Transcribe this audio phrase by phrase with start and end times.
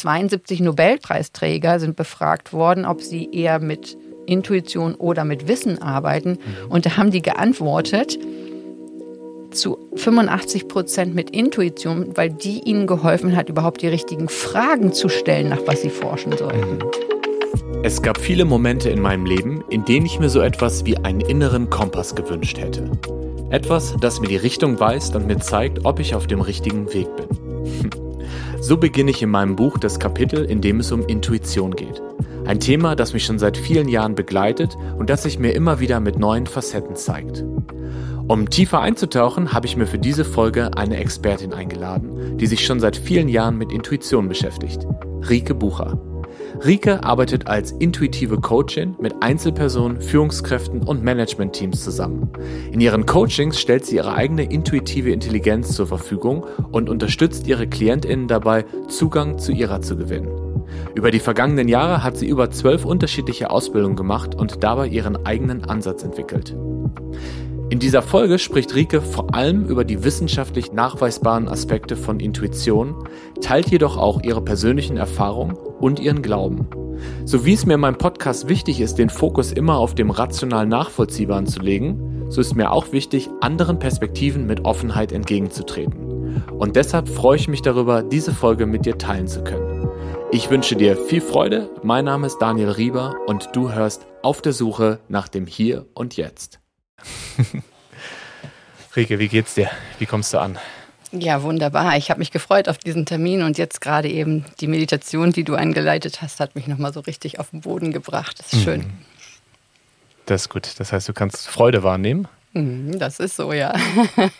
[0.00, 6.30] 72 Nobelpreisträger sind befragt worden, ob sie eher mit Intuition oder mit Wissen arbeiten.
[6.30, 6.70] Mhm.
[6.70, 8.18] Und da haben die geantwortet,
[9.50, 15.08] zu 85 Prozent mit Intuition, weil die ihnen geholfen hat, überhaupt die richtigen Fragen zu
[15.08, 16.60] stellen, nach was sie forschen sollen.
[16.60, 16.78] Mhm.
[17.82, 21.20] Es gab viele Momente in meinem Leben, in denen ich mir so etwas wie einen
[21.20, 22.90] inneren Kompass gewünscht hätte.
[23.50, 27.08] Etwas, das mir die Richtung weist und mir zeigt, ob ich auf dem richtigen Weg
[27.16, 27.90] bin.
[28.60, 32.02] So beginne ich in meinem Buch das Kapitel, in dem es um Intuition geht.
[32.46, 35.98] Ein Thema, das mich schon seit vielen Jahren begleitet und das sich mir immer wieder
[35.98, 37.44] mit neuen Facetten zeigt.
[38.28, 42.80] Um tiefer einzutauchen, habe ich mir für diese Folge eine Expertin eingeladen, die sich schon
[42.80, 44.86] seit vielen Jahren mit Intuition beschäftigt.
[45.28, 45.98] Rike Bucher.
[46.64, 52.28] Rike arbeitet als intuitive Coachin mit Einzelpersonen, Führungskräften und Managementteams zusammen.
[52.72, 58.28] In ihren Coachings stellt sie ihre eigene intuitive Intelligenz zur Verfügung und unterstützt ihre Klientinnen
[58.28, 60.28] dabei, Zugang zu ihrer zu gewinnen.
[60.94, 65.64] Über die vergangenen Jahre hat sie über zwölf unterschiedliche Ausbildungen gemacht und dabei ihren eigenen
[65.64, 66.56] Ansatz entwickelt.
[67.70, 72.96] In dieser Folge spricht Rike vor allem über die wissenschaftlich nachweisbaren Aspekte von Intuition,
[73.40, 76.68] teilt jedoch auch ihre persönlichen Erfahrungen und ihren Glauben.
[77.24, 80.66] So wie es mir in meinem Podcast wichtig ist, den Fokus immer auf dem rational
[80.66, 86.42] Nachvollziehbaren zu legen, so ist mir auch wichtig, anderen Perspektiven mit Offenheit entgegenzutreten.
[86.58, 89.88] Und deshalb freue ich mich darüber, diese Folge mit dir teilen zu können.
[90.30, 94.52] Ich wünsche dir viel Freude, mein Name ist Daniel Rieber und du hörst auf der
[94.52, 96.60] Suche nach dem Hier und Jetzt.
[98.96, 99.70] Rike, wie geht's dir?
[99.98, 100.58] Wie kommst du an?
[101.12, 101.96] Ja, wunderbar.
[101.96, 105.54] Ich habe mich gefreut auf diesen Termin und jetzt gerade eben die Meditation, die du
[105.54, 108.38] eingeleitet hast, hat mich nochmal so richtig auf den Boden gebracht.
[108.38, 108.80] Das ist schön.
[108.82, 108.92] Mhm.
[110.26, 110.68] Das ist gut.
[110.78, 112.28] Das heißt, du kannst Freude wahrnehmen?
[112.52, 113.74] Mhm, das ist so, ja.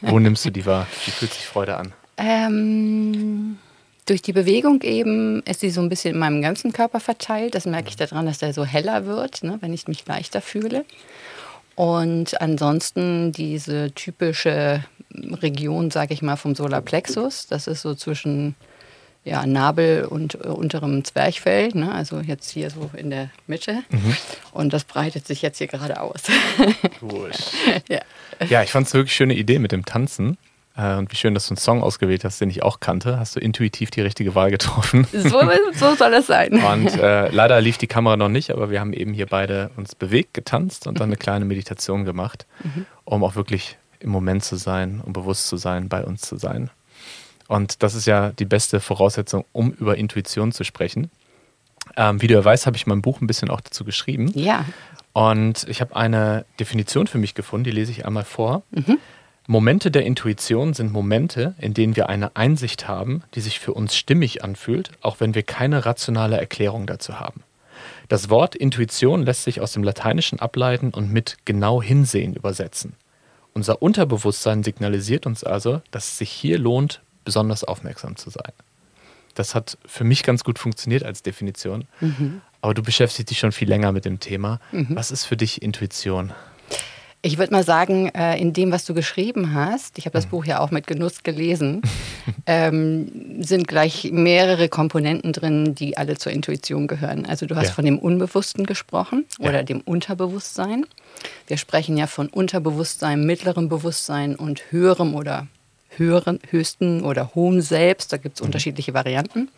[0.00, 0.86] Wo nimmst du die wahr?
[1.04, 1.92] Wie fühlt sich Freude an?
[2.16, 3.58] Ähm,
[4.06, 7.54] durch die Bewegung eben ist sie so ein bisschen in meinem ganzen Körper verteilt.
[7.56, 10.84] Das merke ich daran, dass der so heller wird, ne, wenn ich mich leichter fühle.
[11.74, 14.84] Und ansonsten diese typische
[15.14, 18.54] Region, sage ich mal, vom Solarplexus, das ist so zwischen
[19.24, 21.92] ja, Nabel und äh, unterem Zwerchfell, ne?
[21.92, 23.82] also jetzt hier so in der Mitte.
[23.90, 24.16] Mhm.
[24.52, 26.22] Und das breitet sich jetzt hier gerade aus.
[27.02, 27.30] Cool.
[27.88, 28.00] ja.
[28.48, 30.38] ja, ich fand es wirklich schöne Idee mit dem Tanzen.
[30.76, 33.18] Äh, und wie schön, dass du einen Song ausgewählt hast, den ich auch kannte.
[33.18, 35.06] Hast du intuitiv die richtige Wahl getroffen.
[35.12, 35.42] So,
[35.74, 36.52] so soll es sein.
[36.64, 39.94] Und äh, leider lief die Kamera noch nicht, aber wir haben eben hier beide uns
[39.94, 42.86] bewegt, getanzt und dann eine kleine Meditation gemacht, mhm.
[43.04, 46.70] um auch wirklich im Moment zu sein, um bewusst zu sein, bei uns zu sein.
[47.48, 51.10] Und das ist ja die beste Voraussetzung, um über Intuition zu sprechen.
[51.96, 54.30] Ähm, wie du ja weißt, habe ich mein Buch ein bisschen auch dazu geschrieben.
[54.34, 54.64] Ja.
[55.12, 58.62] Und ich habe eine Definition für mich gefunden, die lese ich einmal vor.
[58.70, 58.98] Mhm.
[59.46, 63.96] Momente der Intuition sind Momente, in denen wir eine Einsicht haben, die sich für uns
[63.96, 67.42] stimmig anfühlt, auch wenn wir keine rationale Erklärung dazu haben.
[68.08, 72.94] Das Wort Intuition lässt sich aus dem Lateinischen ableiten und mit genau hinsehen übersetzen.
[73.60, 78.54] Unser Unterbewusstsein signalisiert uns also, dass es sich hier lohnt, besonders aufmerksam zu sein.
[79.34, 81.86] Das hat für mich ganz gut funktioniert als Definition.
[82.00, 82.40] Mhm.
[82.62, 84.60] Aber du beschäftigst dich schon viel länger mit dem Thema.
[84.72, 84.96] Mhm.
[84.96, 86.32] Was ist für dich Intuition?
[87.22, 90.30] Ich würde mal sagen, äh, in dem, was du geschrieben hast, ich habe das mhm.
[90.30, 91.82] Buch ja auch mit Genuss gelesen,
[92.46, 97.26] ähm, sind gleich mehrere Komponenten drin, die alle zur Intuition gehören.
[97.26, 97.74] Also du hast ja.
[97.74, 99.62] von dem Unbewussten gesprochen oder ja.
[99.64, 100.86] dem Unterbewusstsein.
[101.46, 105.46] Wir sprechen ja von Unterbewusstsein, mittlerem Bewusstsein und höherem oder
[105.90, 108.14] höheren, höchsten oder hohem Selbst.
[108.14, 108.46] Da gibt es mhm.
[108.46, 109.50] unterschiedliche Varianten.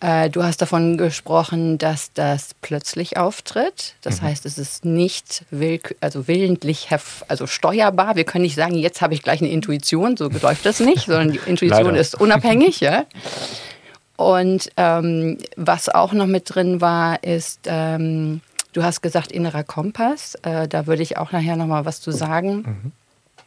[0.00, 3.94] Äh, du hast davon gesprochen, dass das plötzlich auftritt.
[4.02, 4.26] Das mhm.
[4.26, 6.88] heißt, es ist nicht will, also willentlich
[7.28, 8.14] also steuerbar.
[8.14, 11.32] Wir können nicht sagen, jetzt habe ich gleich eine Intuition, so läuft das nicht, sondern
[11.32, 12.80] die Intuition ist unabhängig.
[12.80, 13.06] Ja?
[14.16, 18.42] Und ähm, was auch noch mit drin war, ist, ähm,
[18.74, 20.34] du hast gesagt, innerer Kompass.
[20.42, 22.92] Äh, da würde ich auch nachher noch mal was zu sagen.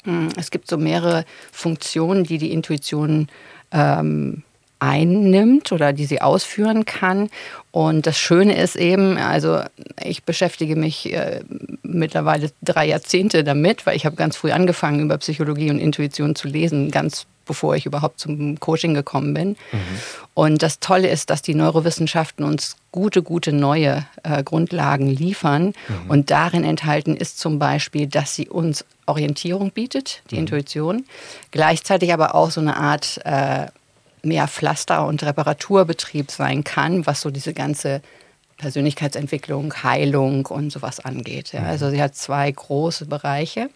[0.05, 0.29] Mhm.
[0.37, 3.27] Es gibt so mehrere Funktionen, die die Intuition
[3.71, 4.43] ähm,
[4.79, 7.29] einnimmt oder die sie ausführen kann.
[7.71, 9.61] Und das Schöne ist eben, also
[10.01, 11.41] ich beschäftige mich äh,
[11.83, 16.47] mittlerweile drei Jahrzehnte damit, weil ich habe ganz früh angefangen, über Psychologie und Intuition zu
[16.47, 19.49] lesen, ganz bevor ich überhaupt zum Coaching gekommen bin.
[19.49, 19.79] Mhm.
[20.35, 25.73] Und das Tolle ist, dass die Neurowissenschaften uns gute, gute neue äh, Grundlagen liefern.
[25.87, 26.09] Mhm.
[26.09, 30.41] Und darin enthalten ist zum Beispiel, dass sie uns Orientierung bietet, die mhm.
[30.41, 31.05] Intuition,
[31.49, 33.65] gleichzeitig aber auch so eine Art äh,
[34.23, 38.01] mehr Pflaster- und Reparaturbetrieb sein kann, was so diese ganze
[38.57, 41.53] Persönlichkeitsentwicklung, Heilung und sowas angeht.
[41.53, 41.63] Ja.
[41.63, 43.69] Also sie hat zwei große Bereiche.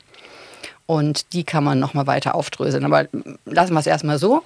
[0.86, 2.84] Und die kann man nochmal weiter aufdröseln.
[2.86, 3.08] Aber
[3.46, 4.44] lassen wir es erstmal so.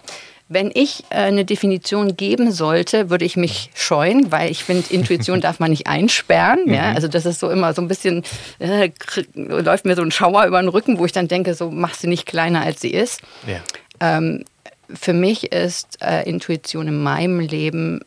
[0.50, 5.42] Wenn ich äh, eine Definition geben sollte, würde ich mich scheuen, weil ich finde, Intuition
[5.42, 6.66] darf man nicht einsperren.
[6.66, 6.74] Mhm.
[6.74, 6.94] Ja?
[6.94, 8.24] Also das ist so immer so ein bisschen,
[8.60, 8.92] äh,
[9.34, 12.08] läuft mir so ein Schauer über den Rücken, wo ich dann denke, so mach sie
[12.08, 13.22] nicht kleiner, als sie ist.
[13.46, 13.60] Ja.
[14.00, 14.46] Ähm,
[14.94, 18.02] für mich ist äh, Intuition in meinem Leben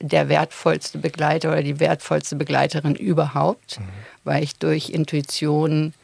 [0.00, 3.84] der wertvollste Begleiter oder die wertvollste Begleiterin überhaupt, mhm.
[4.24, 5.94] weil ich durch Intuition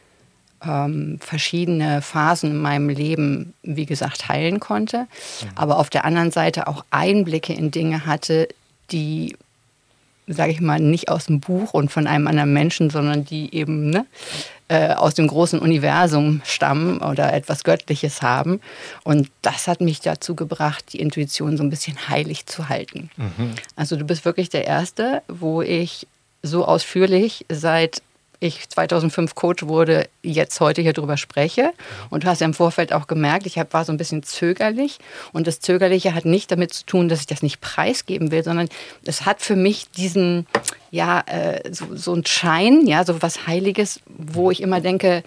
[0.65, 5.49] ähm, verschiedene Phasen in meinem Leben, wie gesagt, heilen konnte, mhm.
[5.55, 8.49] aber auf der anderen Seite auch Einblicke in Dinge hatte,
[8.91, 9.37] die,
[10.33, 13.91] sage ich mal, nicht aus dem Buch und von einem anderen Menschen, sondern die eben
[13.91, 14.07] ne,
[14.69, 18.61] äh, aus dem großen Universum stammen oder etwas Göttliches haben.
[19.03, 23.11] Und das hat mich dazu gebracht, die Intuition so ein bisschen heilig zu halten.
[23.17, 23.55] Mhm.
[23.77, 26.07] Also du bist wirklich der Erste, wo ich
[26.43, 28.03] so ausführlich seit
[28.41, 31.73] ich 2005 Coach wurde, jetzt heute hier drüber spreche.
[32.09, 34.99] Und du hast ja im Vorfeld auch gemerkt, ich war so ein bisschen zögerlich.
[35.33, 38.69] Und das Zögerliche hat nicht damit zu tun, dass ich das nicht preisgeben will, sondern
[39.05, 40.47] es hat für mich diesen,
[40.91, 45.23] ja, äh, so, so einen Schein, ja, so was Heiliges, wo ich immer denke,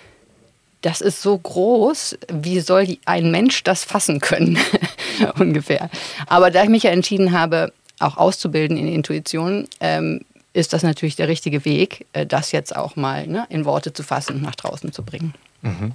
[0.82, 4.58] das ist so groß, wie soll ein Mensch das fassen können?
[5.40, 5.90] Ungefähr.
[6.28, 10.22] Aber da ich mich ja entschieden habe, auch auszubilden in Intuition, ähm,
[10.54, 14.04] ist das natürlich der richtige Weg, äh, das jetzt auch mal ne, in Worte zu
[14.04, 15.34] fassen und nach draußen zu bringen.
[15.62, 15.92] Mhm.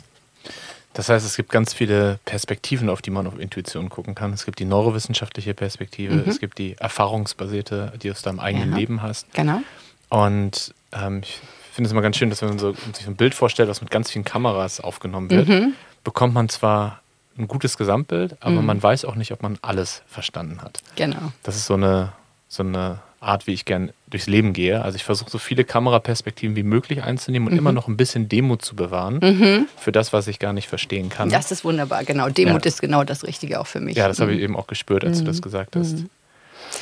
[0.94, 4.32] Das heißt, es gibt ganz viele Perspektiven, auf die man auf Intuition gucken kann.
[4.32, 6.24] Es gibt die neurowissenschaftliche Perspektive, mhm.
[6.26, 8.76] es gibt die erfahrungsbasierte, die du aus deinem eigenen ja.
[8.78, 9.32] Leben hast.
[9.32, 9.60] Genau.
[10.08, 11.40] Und ähm, ich
[11.72, 13.80] finde es immer ganz schön, dass wenn man so, sich so ein Bild vorstellt, was
[13.80, 15.74] mit ganz vielen Kameras aufgenommen wird, mhm.
[16.02, 17.00] bekommt man zwar
[17.38, 18.66] ein gutes Gesamtbild, aber mhm.
[18.66, 20.80] man weiß auch nicht, ob man alles verstanden hat.
[20.96, 21.32] Genau.
[21.44, 22.12] Das ist so eine,
[22.48, 24.82] so eine Art, wie ich gern durchs Leben gehe.
[24.82, 27.58] Also ich versuche so viele Kameraperspektiven wie möglich einzunehmen und mhm.
[27.58, 29.66] immer noch ein bisschen Demut zu bewahren mhm.
[29.76, 31.28] für das, was ich gar nicht verstehen kann.
[31.28, 32.28] Das ist wunderbar, genau.
[32.28, 32.68] Demut ja.
[32.68, 33.96] ist genau das Richtige auch für mich.
[33.96, 34.22] Ja, das mhm.
[34.22, 35.42] habe ich eben auch gespürt, als du das mhm.
[35.42, 35.94] gesagt hast.
[35.94, 36.10] Mhm.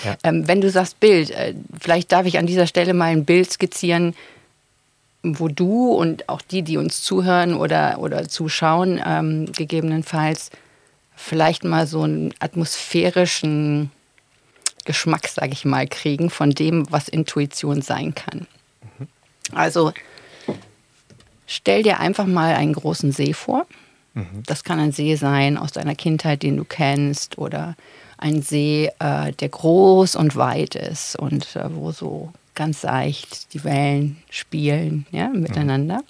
[0.05, 0.17] Ja.
[0.25, 3.51] Ähm, wenn du sagst Bild, äh, vielleicht darf ich an dieser Stelle mal ein Bild
[3.51, 4.15] skizzieren,
[5.23, 10.51] wo du und auch die, die uns zuhören oder, oder zuschauen, ähm, gegebenenfalls
[11.17, 13.91] vielleicht mal so einen atmosphärischen
[14.87, 18.47] Geschmack, sage ich mal, kriegen von dem, was Intuition sein kann.
[18.99, 19.09] Mhm.
[19.53, 19.93] Also
[21.47, 23.67] stell dir einfach mal einen großen See vor.
[24.15, 24.43] Mhm.
[24.47, 27.77] Das kann ein See sein aus deiner Kindheit, den du kennst, oder
[28.19, 33.63] ein See, äh, der groß und weit ist und äh, wo so ganz seicht die
[33.65, 35.99] Wellen spielen ja, miteinander.
[35.99, 36.03] Mhm.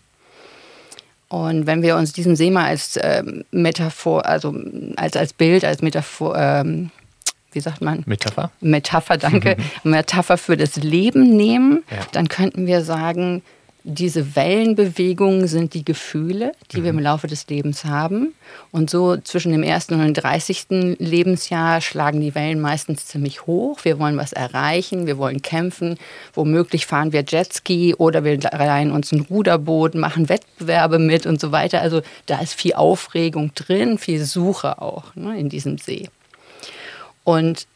[1.28, 4.55] Und wenn wir uns diesen See mal als äh, Metaphor, also
[4.94, 6.90] als, als Bild, als Metaphor, ähm,
[7.56, 8.04] wie sagt man?
[8.06, 8.52] Metapher.
[8.60, 9.56] Metapher, danke.
[9.82, 11.98] Metapher für das Leben nehmen, ja.
[12.12, 13.42] dann könnten wir sagen,
[13.88, 16.82] diese Wellenbewegungen sind die Gefühle, die mhm.
[16.82, 18.34] wir im Laufe des Lebens haben.
[18.72, 20.96] Und so zwischen dem ersten und dem 30.
[20.98, 23.84] Lebensjahr schlagen die Wellen meistens ziemlich hoch.
[23.84, 25.98] Wir wollen was erreichen, wir wollen kämpfen.
[26.34, 31.52] Womöglich fahren wir Jetski oder wir leihen uns ein Ruderboot, machen Wettbewerbe mit und so
[31.52, 31.80] weiter.
[31.80, 36.08] Also da ist viel Aufregung drin, viel Suche auch ne, in diesem See.
[37.26, 37.67] Und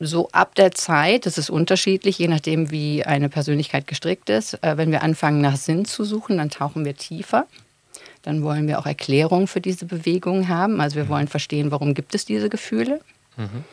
[0.00, 4.78] so ab der Zeit, das ist unterschiedlich, je nachdem, wie eine Persönlichkeit gestrickt ist, äh,
[4.78, 7.46] wenn wir anfangen nach Sinn zu suchen, dann tauchen wir tiefer.
[8.22, 10.80] Dann wollen wir auch Erklärungen für diese Bewegungen haben.
[10.80, 11.08] Also wir mhm.
[11.10, 13.02] wollen verstehen, warum gibt es diese Gefühle.
[13.36, 13.64] Mhm.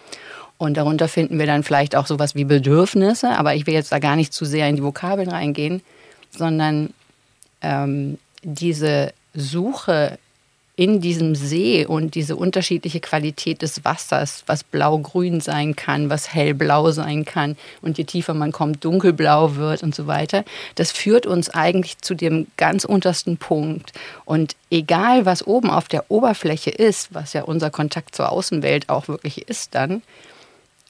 [0.58, 4.00] Und darunter finden wir dann vielleicht auch sowas wie Bedürfnisse, aber ich will jetzt da
[4.00, 5.82] gar nicht zu sehr in die Vokabeln reingehen,
[6.30, 6.94] sondern
[7.62, 10.20] ähm, diese Suche
[10.78, 16.92] in diesem See und diese unterschiedliche Qualität des Wassers, was blau-grün sein kann, was hellblau
[16.92, 20.44] sein kann und je tiefer man kommt, dunkelblau wird und so weiter,
[20.76, 23.94] das führt uns eigentlich zu dem ganz untersten Punkt.
[24.26, 29.08] Und egal, was oben auf der Oberfläche ist, was ja unser Kontakt zur Außenwelt auch
[29.08, 30.02] wirklich ist dann,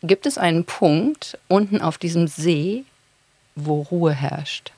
[0.01, 2.85] gibt es einen Punkt unten auf diesem See,
[3.55, 4.71] wo Ruhe herrscht.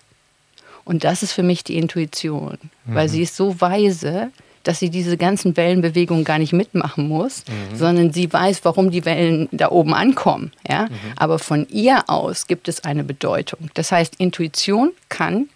[0.84, 2.96] Und das ist für mich die Intuition, mhm.
[2.96, 4.32] weil sie ist so weise,
[4.68, 7.78] dass sie diese ganzen Wellenbewegungen gar nicht mitmachen muss, mhm.
[7.78, 10.52] sondern sie weiß, warum die Wellen da oben ankommen.
[10.68, 10.84] Ja?
[10.84, 10.96] Mhm.
[11.16, 13.70] Aber von ihr aus gibt es eine Bedeutung.
[13.76, 15.48] Das heißt, Intuition kann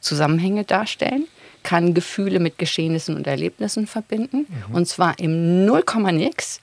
[0.00, 1.26] Zusammenhänge darstellen,
[1.62, 4.46] kann Gefühle mit Geschehnissen und Erlebnissen verbinden.
[4.48, 4.74] Mhm.
[4.74, 6.60] Und zwar im Nullkomma-Nix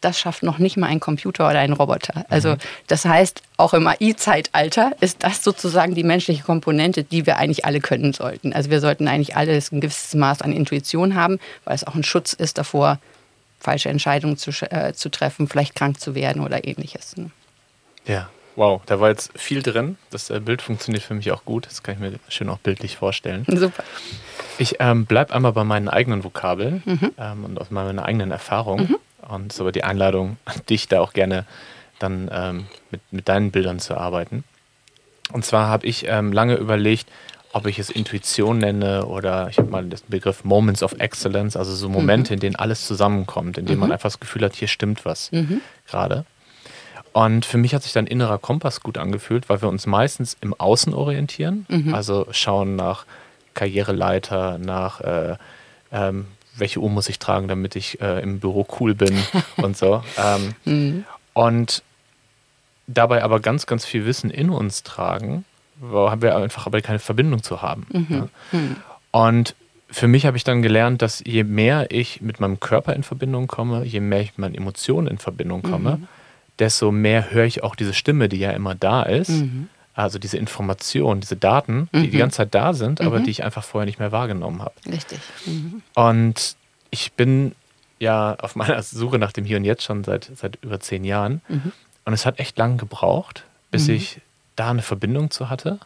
[0.00, 2.24] das schafft noch nicht mal ein Computer oder ein Roboter.
[2.28, 2.58] Also mhm.
[2.86, 7.80] das heißt, auch im AI-Zeitalter ist das sozusagen die menschliche Komponente, die wir eigentlich alle
[7.80, 8.52] können sollten.
[8.52, 12.04] Also wir sollten eigentlich alle ein gewisses Maß an Intuition haben, weil es auch ein
[12.04, 12.98] Schutz ist davor,
[13.58, 17.16] falsche Entscheidungen zu, äh, zu treffen, vielleicht krank zu werden oder ähnliches.
[17.16, 17.30] Ne?
[18.06, 18.30] Ja.
[18.56, 19.96] Wow, da war jetzt viel drin.
[20.10, 21.66] Das äh, Bild funktioniert für mich auch gut.
[21.66, 23.46] Das kann ich mir schön auch bildlich vorstellen.
[23.46, 23.84] Super.
[24.58, 27.12] Ich ähm, bleibe einmal bei meinen eigenen Vokabeln mhm.
[27.16, 28.80] ähm, und aus meiner eigenen Erfahrung.
[28.80, 28.96] Mhm.
[29.28, 30.36] Und so die Einladung
[30.68, 31.44] dich da auch gerne
[31.98, 34.44] dann ähm, mit, mit deinen Bildern zu arbeiten.
[35.32, 37.06] Und zwar habe ich ähm, lange überlegt,
[37.52, 41.74] ob ich es Intuition nenne oder ich habe mal den Begriff Moments of Excellence, also
[41.74, 42.34] so Momente, mhm.
[42.34, 43.80] in denen alles zusammenkommt, in denen mhm.
[43.80, 45.60] man einfach das Gefühl hat, hier stimmt was mhm.
[45.88, 46.24] gerade.
[47.12, 50.54] Und für mich hat sich dann innerer Kompass gut angefühlt, weil wir uns meistens im
[50.54, 51.92] Außen orientieren, mhm.
[51.92, 53.04] also schauen nach
[53.54, 55.36] Karriereleiter, nach äh,
[55.90, 56.26] ähm,
[56.60, 59.18] welche Uhr muss ich tragen, damit ich äh, im Büro cool bin
[59.56, 60.02] und so.
[60.16, 61.04] Ähm, mhm.
[61.32, 61.82] Und
[62.86, 65.44] dabei aber ganz, ganz viel Wissen in uns tragen,
[65.82, 67.86] haben wir einfach aber keine Verbindung zu haben.
[67.92, 68.06] Mhm.
[68.10, 68.28] Ja.
[68.52, 68.76] Mhm.
[69.12, 69.54] Und
[69.90, 73.48] für mich habe ich dann gelernt, dass je mehr ich mit meinem Körper in Verbindung
[73.48, 76.08] komme, je mehr ich mit meinen Emotionen in Verbindung komme, mhm.
[76.58, 79.30] desto mehr höre ich auch diese Stimme, die ja immer da ist.
[79.30, 79.68] Mhm.
[80.02, 82.20] Also diese Informationen, diese Daten, die die mhm.
[82.20, 83.24] ganze Zeit da sind, aber mhm.
[83.24, 84.74] die ich einfach vorher nicht mehr wahrgenommen habe.
[84.90, 85.20] Richtig.
[85.94, 86.56] Und
[86.90, 87.54] ich bin
[87.98, 91.42] ja auf meiner Suche nach dem Hier und Jetzt schon seit, seit über zehn Jahren.
[92.04, 94.20] Und es hat echt lang gebraucht, bis ich
[94.56, 95.78] da eine Verbindung zu hatte.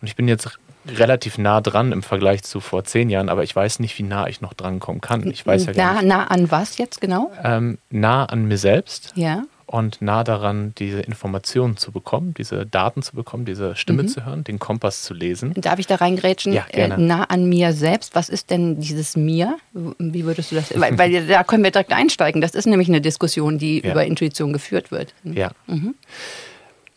[0.00, 3.54] Und ich bin jetzt relativ nah dran im Vergleich zu vor zehn Jahren, aber ich
[3.54, 5.30] weiß nicht, wie nah ich noch drankommen kann.
[5.30, 7.30] Ich weiß ja nah, nah an was jetzt genau?
[7.42, 9.12] Ähm, nah an mir selbst.
[9.14, 9.44] Ja.
[9.72, 14.08] Und nah daran, diese Informationen zu bekommen, diese Daten zu bekommen, diese Stimme mhm.
[14.08, 15.54] zu hören, den Kompass zu lesen.
[15.56, 16.52] Darf ich da reingrätschen?
[16.52, 16.94] Ja, gerne.
[16.94, 18.14] Äh, nah an mir selbst.
[18.14, 19.56] Was ist denn dieses Mir?
[19.72, 20.78] Wie würdest du das?
[20.78, 22.40] weil, weil da können wir direkt einsteigen.
[22.40, 23.92] Das ist nämlich eine Diskussion, die ja.
[23.92, 25.14] über Intuition geführt wird.
[25.24, 25.50] Ja.
[25.66, 25.94] Mhm.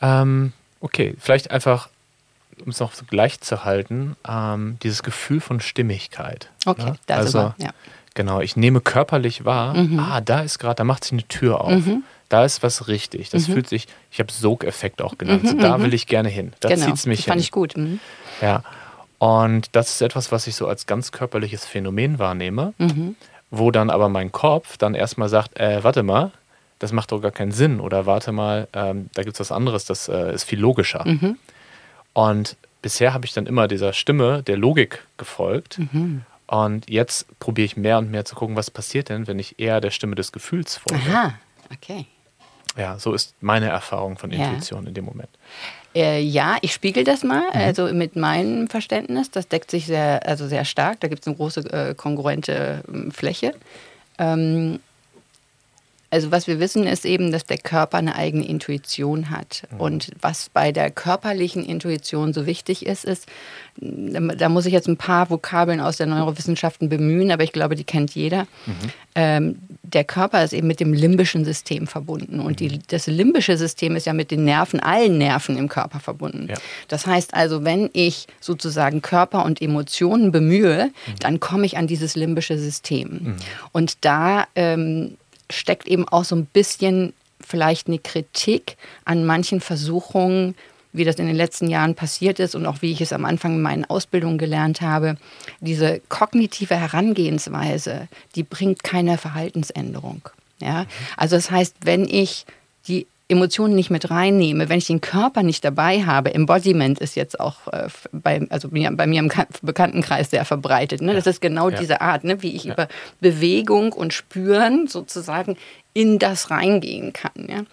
[0.01, 0.53] Ähm,
[0.85, 1.89] Okay, vielleicht einfach,
[2.63, 6.51] um es noch so gleich zu halten, ähm, dieses Gefühl von Stimmigkeit.
[6.67, 6.95] Okay, ne?
[7.07, 7.71] das also, aber, ja.
[8.13, 9.99] Genau, ich nehme körperlich wahr, mhm.
[9.99, 11.85] ah, da ist gerade, da macht sich eine Tür auf.
[11.85, 12.03] Mhm.
[12.29, 13.29] Da ist was richtig.
[13.29, 13.53] Das mhm.
[13.53, 15.43] fühlt sich, ich habe Sogeffekt auch genannt.
[15.43, 15.83] Mhm, so, da mhm.
[15.83, 16.53] will ich gerne hin.
[16.59, 17.43] Da genau, zieht es mich das fand hin.
[17.43, 17.77] ich gut.
[17.77, 17.99] Mhm.
[18.41, 18.63] Ja.
[19.19, 22.73] Und das ist etwas, was ich so als ganz körperliches Phänomen wahrnehme,
[23.49, 26.31] wo dann aber mein Kopf dann erstmal sagt, äh, warte mal,
[26.79, 27.79] das macht doch gar keinen Sinn.
[27.79, 31.07] Oder warte mal, ähm, da gibt es was anderes, das äh, ist viel logischer.
[31.07, 31.37] Mhm.
[32.13, 35.79] Und bisher habe ich dann immer dieser Stimme der Logik gefolgt.
[35.79, 36.23] Mhm.
[36.47, 39.81] Und jetzt probiere ich mehr und mehr zu gucken, was passiert denn, wenn ich eher
[39.81, 41.03] der Stimme des Gefühls folge.
[41.09, 41.33] Aha,
[41.73, 42.05] okay.
[42.77, 44.89] Ja, so ist meine Erfahrung von Intuition ja.
[44.89, 45.29] in dem Moment.
[45.95, 47.61] Äh, ja, ich spiegel das mal, mhm.
[47.61, 49.31] also mit meinem Verständnis.
[49.31, 50.99] Das deckt sich sehr, also sehr stark.
[50.99, 53.53] Da gibt es eine große äh, kongruente äh, Fläche.
[54.19, 54.79] Ähm,
[56.09, 59.63] also was wir wissen, ist eben, dass der Körper eine eigene Intuition hat.
[59.71, 59.79] Mhm.
[59.79, 63.27] Und was bei der körperlichen Intuition so wichtig ist, ist,
[63.77, 67.83] da muss ich jetzt ein paar Vokabeln aus der Neurowissenschaften bemühen, aber ich glaube, die
[67.83, 68.47] kennt jeder.
[68.65, 68.73] Mhm.
[69.15, 72.39] Ähm, der Körper ist eben mit dem limbischen System verbunden.
[72.39, 72.79] Und die, mhm.
[72.87, 76.47] das limbische System ist ja mit den Nerven, allen Nerven im Körper verbunden.
[76.49, 76.55] Ja.
[76.87, 81.19] Das heißt also, wenn ich sozusagen Körper und Emotionen bemühe, mhm.
[81.19, 83.09] dann komme ich an dieses limbische System.
[83.09, 83.35] Mhm.
[83.73, 85.17] Und da ähm,
[85.49, 90.55] steckt eben auch so ein bisschen vielleicht eine Kritik an manchen Versuchungen,
[90.93, 93.55] wie das in den letzten Jahren passiert ist und auch wie ich es am Anfang
[93.55, 95.17] in meinen Ausbildungen gelernt habe.
[95.59, 100.21] Diese kognitive Herangehensweise, die bringt keine Verhaltensänderung.
[100.59, 100.85] Ja?
[101.17, 102.45] Also das heißt, wenn ich
[102.87, 107.39] die Emotionen nicht mit reinnehme, wenn ich den Körper nicht dabei habe, Embodiment ist jetzt
[107.39, 109.31] auch äh, bei, also bei mir im
[109.63, 111.01] Bekanntenkreis sehr verbreitet.
[111.01, 111.15] Ne?
[111.15, 111.79] Das ist genau ja.
[111.79, 112.43] diese Art, ne?
[112.43, 112.73] wie ich ja.
[112.73, 112.87] über
[113.21, 115.57] Bewegung und Spüren sozusagen
[115.93, 117.47] in das reingehen kann.
[117.47, 117.63] Ja?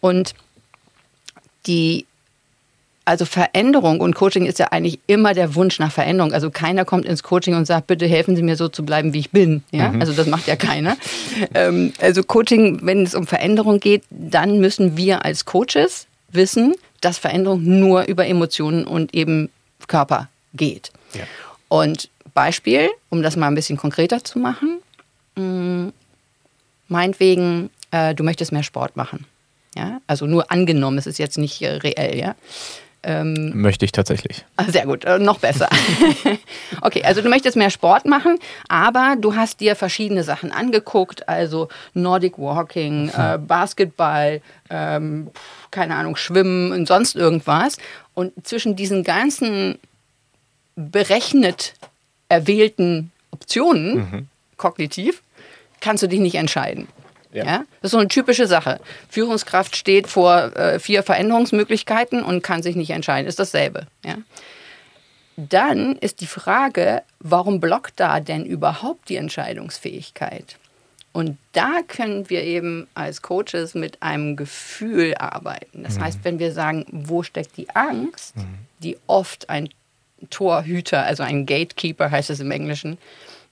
[0.00, 0.34] Und
[1.66, 2.06] die
[3.10, 6.32] also Veränderung und Coaching ist ja eigentlich immer der Wunsch nach Veränderung.
[6.32, 9.18] Also keiner kommt ins Coaching und sagt, bitte helfen Sie mir so zu bleiben, wie
[9.18, 9.64] ich bin.
[9.72, 9.88] Ja?
[9.88, 10.00] Mhm.
[10.00, 10.96] Also das macht ja keiner.
[11.54, 17.18] ähm, also Coaching, wenn es um Veränderung geht, dann müssen wir als Coaches wissen, dass
[17.18, 19.50] Veränderung nur über Emotionen und eben
[19.88, 20.92] Körper geht.
[21.14, 21.24] Ja.
[21.66, 24.78] Und Beispiel, um das mal ein bisschen konkreter zu machen,
[25.34, 25.92] mh, mm,
[26.86, 29.26] meinetwegen, äh, du möchtest mehr Sport machen.
[29.74, 32.36] Ja, also nur angenommen, es ist jetzt nicht äh, reell, ja.
[33.02, 34.44] Ähm, Möchte ich tatsächlich.
[34.56, 35.70] Ah, sehr gut, äh, noch besser.
[36.82, 38.38] okay, also du möchtest mehr Sport machen,
[38.68, 45.28] aber du hast dir verschiedene Sachen angeguckt, also Nordic Walking, äh, Basketball, ähm,
[45.70, 47.78] keine Ahnung, Schwimmen und sonst irgendwas.
[48.12, 49.78] Und zwischen diesen ganzen
[50.76, 51.74] berechnet
[52.28, 54.28] erwählten Optionen, mhm.
[54.58, 55.22] kognitiv,
[55.80, 56.86] kannst du dich nicht entscheiden.
[57.32, 57.44] Ja.
[57.44, 57.58] ja.
[57.80, 58.80] Das ist so eine typische Sache.
[59.08, 63.28] Führungskraft steht vor äh, vier Veränderungsmöglichkeiten und kann sich nicht entscheiden.
[63.28, 63.86] Ist dasselbe.
[64.04, 64.16] Ja.
[65.36, 70.58] Dann ist die Frage, warum blockt da denn überhaupt die Entscheidungsfähigkeit?
[71.12, 75.82] Und da können wir eben als Coaches mit einem Gefühl arbeiten.
[75.82, 76.04] Das mhm.
[76.04, 78.58] heißt, wenn wir sagen, wo steckt die Angst, mhm.
[78.80, 79.70] die oft ein
[80.28, 82.98] Torhüter, also ein Gatekeeper heißt es im Englischen,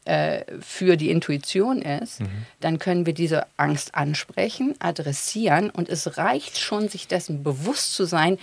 [0.09, 2.29] äh, für die Intuition ist, mhm.
[2.61, 8.05] dann können wir diese Angst ansprechen, adressieren und es reicht schon, sich dessen bewusst zu
[8.05, 8.39] sein,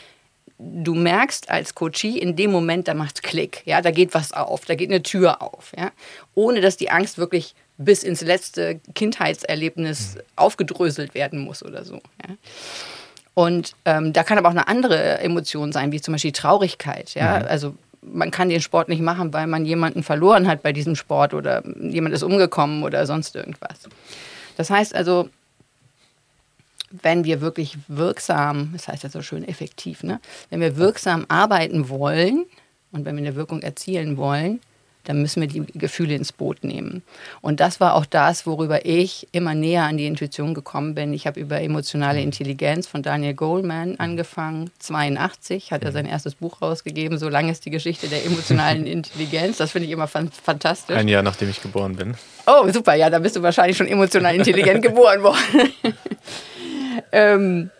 [0.59, 4.65] du merkst als Coachie in dem Moment, da macht Klick, ja, da geht was auf,
[4.65, 5.91] da geht eine Tür auf, ja,
[6.35, 10.21] ohne dass die Angst wirklich bis ins letzte Kindheitserlebnis mhm.
[10.35, 11.95] aufgedröselt werden muss oder so.
[11.95, 12.35] Ja.
[13.33, 17.15] Und ähm, da kann aber auch eine andere Emotion sein, wie zum Beispiel Traurigkeit.
[17.15, 17.39] Ja?
[17.39, 17.45] Mhm.
[17.47, 17.75] Also
[18.11, 21.63] man kann den Sport nicht machen, weil man jemanden verloren hat bei diesem Sport oder
[21.79, 23.89] jemand ist umgekommen oder sonst irgendwas.
[24.57, 25.29] Das heißt also,
[26.91, 30.19] wenn wir wirklich wirksam, das heißt ja so schön effektiv, ne?
[30.49, 32.45] wenn wir wirksam arbeiten wollen
[32.91, 34.61] und wenn wir eine Wirkung erzielen wollen,
[35.05, 37.03] dann müssen wir die Gefühle ins Boot nehmen.
[37.41, 41.13] Und das war auch das, worüber ich immer näher an die Intuition gekommen bin.
[41.13, 44.69] Ich habe über emotionale Intelligenz von Daniel Goleman angefangen.
[44.79, 47.17] 82 hat er sein erstes Buch rausgegeben.
[47.17, 49.57] So lange ist die Geschichte der emotionalen Intelligenz.
[49.57, 50.95] Das finde ich immer fantastisch.
[50.95, 52.15] Ein Jahr nachdem ich geboren bin.
[52.47, 52.93] Oh, super.
[52.95, 55.73] Ja, da bist du wahrscheinlich schon emotional intelligent geboren worden.
[57.11, 57.71] ähm,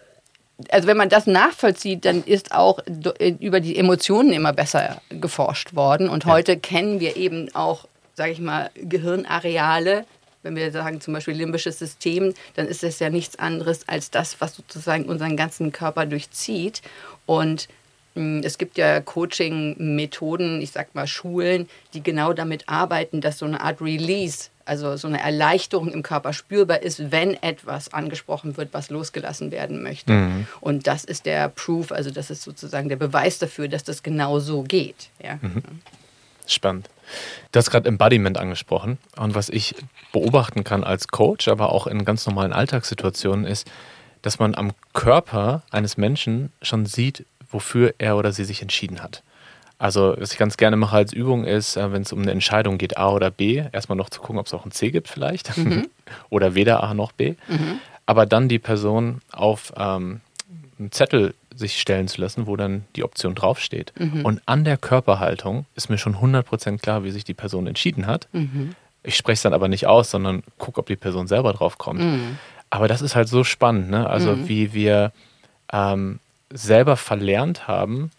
[0.69, 2.79] also wenn man das nachvollzieht, dann ist auch
[3.19, 6.09] äh, über die Emotionen immer besser geforscht worden.
[6.09, 10.05] Und heute kennen wir eben auch, sage ich mal, Gehirnareale.
[10.43, 14.39] Wenn wir sagen zum Beispiel limbisches System, dann ist das ja nichts anderes als das,
[14.39, 16.81] was sozusagen unseren ganzen Körper durchzieht.
[17.25, 17.67] Und
[18.13, 23.45] hm, es gibt ja Coaching-Methoden, ich sag mal Schulen, die genau damit arbeiten, dass so
[23.45, 28.73] eine Art Release also so eine Erleichterung im Körper spürbar ist, wenn etwas angesprochen wird,
[28.73, 30.11] was losgelassen werden möchte.
[30.11, 30.47] Mhm.
[30.59, 34.39] Und das ist der Proof, also das ist sozusagen der Beweis dafür, dass das genau
[34.39, 35.09] so geht.
[35.23, 35.35] Ja.
[35.41, 35.61] Mhm.
[36.47, 36.89] Spannend.
[37.51, 38.97] Du hast gerade Embodiment angesprochen.
[39.15, 39.75] Und was ich
[40.11, 43.67] beobachten kann als Coach, aber auch in ganz normalen Alltagssituationen, ist,
[44.21, 49.23] dass man am Körper eines Menschen schon sieht, wofür er oder sie sich entschieden hat.
[49.77, 52.77] Also, was ich ganz gerne mache als Übung ist, äh, wenn es um eine Entscheidung
[52.77, 55.57] geht, A oder B, erstmal noch zu gucken, ob es auch ein C gibt vielleicht.
[55.57, 55.87] Mhm.
[56.29, 57.35] oder weder A noch B.
[57.47, 57.79] Mhm.
[58.05, 60.21] Aber dann die Person auf ähm,
[60.79, 63.93] einen Zettel sich stellen zu lassen, wo dann die Option draufsteht.
[63.97, 64.25] Mhm.
[64.25, 68.27] Und an der Körperhaltung ist mir schon 100% klar, wie sich die Person entschieden hat.
[68.33, 68.75] Mhm.
[69.03, 72.01] Ich spreche es dann aber nicht aus, sondern gucke, ob die Person selber drauf kommt.
[72.01, 72.37] Mhm.
[72.69, 74.09] Aber das ist halt so spannend, ne?
[74.09, 74.49] Also, mhm.
[74.49, 75.11] wie wir
[75.71, 76.19] ähm,
[76.49, 78.11] selber verlernt haben,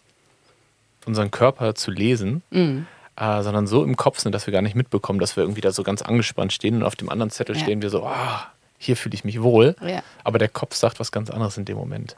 [1.07, 2.85] unseren Körper zu lesen, mhm.
[3.15, 5.71] äh, sondern so im Kopf sind, dass wir gar nicht mitbekommen, dass wir irgendwie da
[5.71, 7.63] so ganz angespannt stehen und auf dem anderen Zettel ja.
[7.63, 8.39] stehen wir so, oh,
[8.77, 9.75] hier fühle ich mich wohl.
[9.81, 10.03] Ja.
[10.23, 12.15] Aber der Kopf sagt was ganz anderes in dem Moment.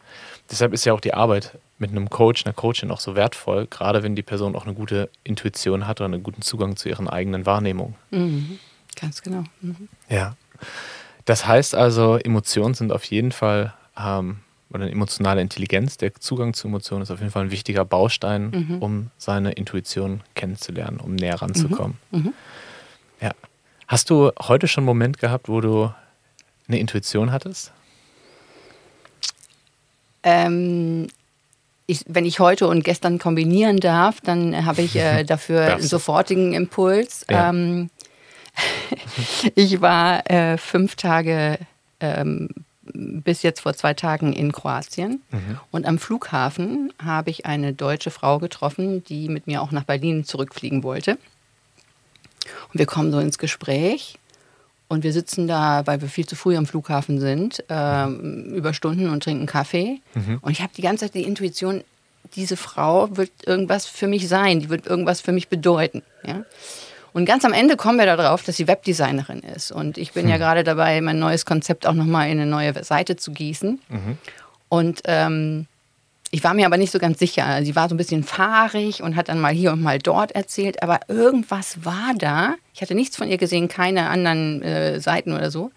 [0.51, 4.03] Deshalb ist ja auch die Arbeit mit einem Coach, einer Coachin auch so wertvoll, gerade
[4.03, 7.45] wenn die Person auch eine gute Intuition hat oder einen guten Zugang zu ihren eigenen
[7.45, 7.95] Wahrnehmungen.
[8.11, 8.59] Mhm.
[8.99, 9.43] Ganz genau.
[9.61, 9.87] Mhm.
[10.09, 10.35] Ja.
[11.25, 14.39] Das heißt also, Emotionen sind auf jeden Fall ähm,
[14.71, 18.51] oder eine emotionale Intelligenz, der Zugang zu Emotionen ist auf jeden Fall ein wichtiger Baustein,
[18.51, 18.77] mhm.
[18.79, 21.97] um seine Intuition kennenzulernen, um näher ranzukommen.
[22.11, 22.19] Mhm.
[22.19, 22.33] Mhm.
[23.21, 23.31] Ja.
[23.87, 25.91] Hast du heute schon einen Moment gehabt, wo du
[26.67, 27.71] eine Intuition hattest?
[30.21, 31.07] Ähm,
[31.87, 36.53] ich, wenn ich heute und gestern kombinieren darf, dann habe ich äh, dafür einen sofortigen
[36.53, 37.25] Impuls.
[37.29, 37.49] Ja.
[37.49, 37.89] Ähm,
[39.55, 41.57] ich war äh, fünf Tage
[41.99, 42.49] ähm,
[42.93, 45.21] bis jetzt vor zwei Tagen in Kroatien.
[45.31, 45.59] Mhm.
[45.71, 50.23] Und am Flughafen habe ich eine deutsche Frau getroffen, die mit mir auch nach Berlin
[50.23, 51.17] zurückfliegen wollte.
[52.71, 54.17] Und wir kommen so ins Gespräch.
[54.87, 59.09] Und wir sitzen da, weil wir viel zu früh am Flughafen sind, äh, über Stunden
[59.09, 60.01] und trinken Kaffee.
[60.15, 60.39] Mhm.
[60.41, 61.83] Und ich habe die ganze Zeit die Intuition,
[62.35, 66.01] diese Frau wird irgendwas für mich sein, die wird irgendwas für mich bedeuten.
[66.25, 66.43] Ja?
[67.19, 69.73] Und ganz am Ende kommen wir darauf, dass sie Webdesignerin ist.
[69.73, 70.29] Und ich bin hm.
[70.29, 73.81] ja gerade dabei, mein neues Konzept auch nochmal in eine neue Seite zu gießen.
[73.89, 74.17] Mhm.
[74.69, 75.67] Und ähm,
[76.31, 77.61] ich war mir aber nicht so ganz sicher.
[77.65, 80.81] Sie war so ein bisschen fahrig und hat dann mal hier und mal dort erzählt.
[80.81, 82.55] Aber irgendwas war da.
[82.73, 85.71] Ich hatte nichts von ihr gesehen, keine anderen äh, Seiten oder so,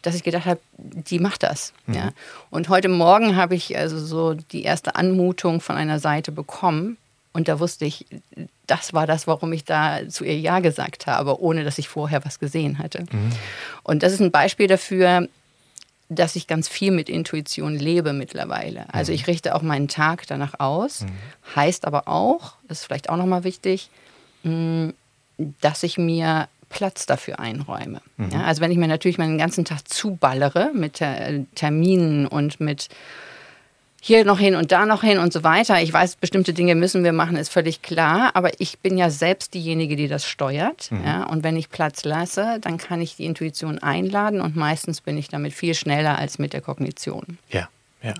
[0.00, 1.74] dass ich gedacht habe, die macht das.
[1.84, 1.94] Mhm.
[1.94, 2.12] Ja.
[2.48, 6.96] Und heute Morgen habe ich also so die erste Anmutung von einer Seite bekommen.
[7.32, 8.06] Und da wusste ich,
[8.66, 12.24] das war das, warum ich da zu ihr Ja gesagt habe, ohne dass ich vorher
[12.24, 13.04] was gesehen hatte.
[13.10, 13.32] Mhm.
[13.82, 15.28] Und das ist ein Beispiel dafür,
[16.08, 18.86] dass ich ganz viel mit Intuition lebe mittlerweile.
[18.92, 19.16] Also mhm.
[19.16, 21.02] ich richte auch meinen Tag danach aus.
[21.02, 21.08] Mhm.
[21.54, 23.90] Heißt aber auch, das ist vielleicht auch nochmal wichtig,
[24.42, 24.88] mm,
[25.60, 28.00] dass ich mir Platz dafür einräume.
[28.16, 28.30] Mhm.
[28.30, 31.02] Ja, also wenn ich mir natürlich meinen ganzen Tag zuballere mit
[31.54, 32.88] Terminen und mit
[34.00, 35.82] hier noch hin und da noch hin und so weiter.
[35.82, 38.30] Ich weiß, bestimmte Dinge müssen wir machen, ist völlig klar.
[38.34, 40.90] Aber ich bin ja selbst diejenige, die das steuert.
[40.90, 41.04] Mhm.
[41.04, 41.24] Ja?
[41.24, 45.28] Und wenn ich Platz lasse, dann kann ich die Intuition einladen und meistens bin ich
[45.28, 47.38] damit viel schneller als mit der Kognition.
[47.50, 47.68] Ja,
[48.02, 48.14] ja.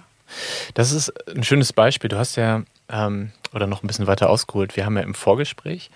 [0.75, 2.09] Das ist ein schönes Beispiel.
[2.09, 5.91] Du hast ja, ähm, oder noch ein bisschen weiter ausgeholt, wir haben ja im Vorgespräch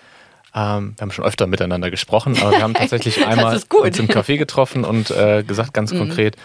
[0.54, 4.36] ähm, wir haben schon öfter miteinander gesprochen, aber wir haben tatsächlich einmal uns im Café
[4.36, 5.98] getroffen und äh, gesagt ganz mhm.
[5.98, 6.36] konkret,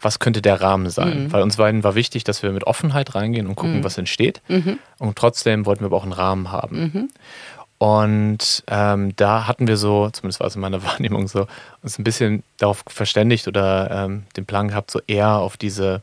[0.00, 1.24] was könnte der Rahmen sein?
[1.24, 1.32] Mhm.
[1.32, 3.84] Weil uns beiden war wichtig, dass wir mit Offenheit reingehen und gucken, mhm.
[3.84, 4.42] was entsteht.
[4.48, 4.78] Mhm.
[4.98, 6.78] Und trotzdem wollten wir aber auch einen Rahmen haben.
[6.80, 7.08] Mhm.
[7.78, 11.46] Und ähm, da hatten wir so, zumindest war es in meiner Wahrnehmung so,
[11.82, 16.02] uns ein bisschen darauf verständigt oder ähm, den Plan gehabt, so eher auf diese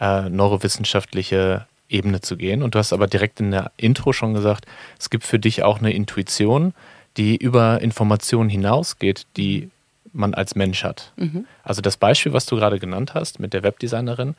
[0.00, 2.62] äh, neurowissenschaftliche Ebene zu gehen.
[2.62, 4.66] Und du hast aber direkt in der Intro schon gesagt,
[4.98, 6.74] es gibt für dich auch eine Intuition,
[7.16, 9.70] die über Informationen hinausgeht, die
[10.14, 11.12] man als Mensch hat.
[11.16, 11.46] Mhm.
[11.62, 14.34] Also das Beispiel, was du gerade genannt hast mit der Webdesignerin,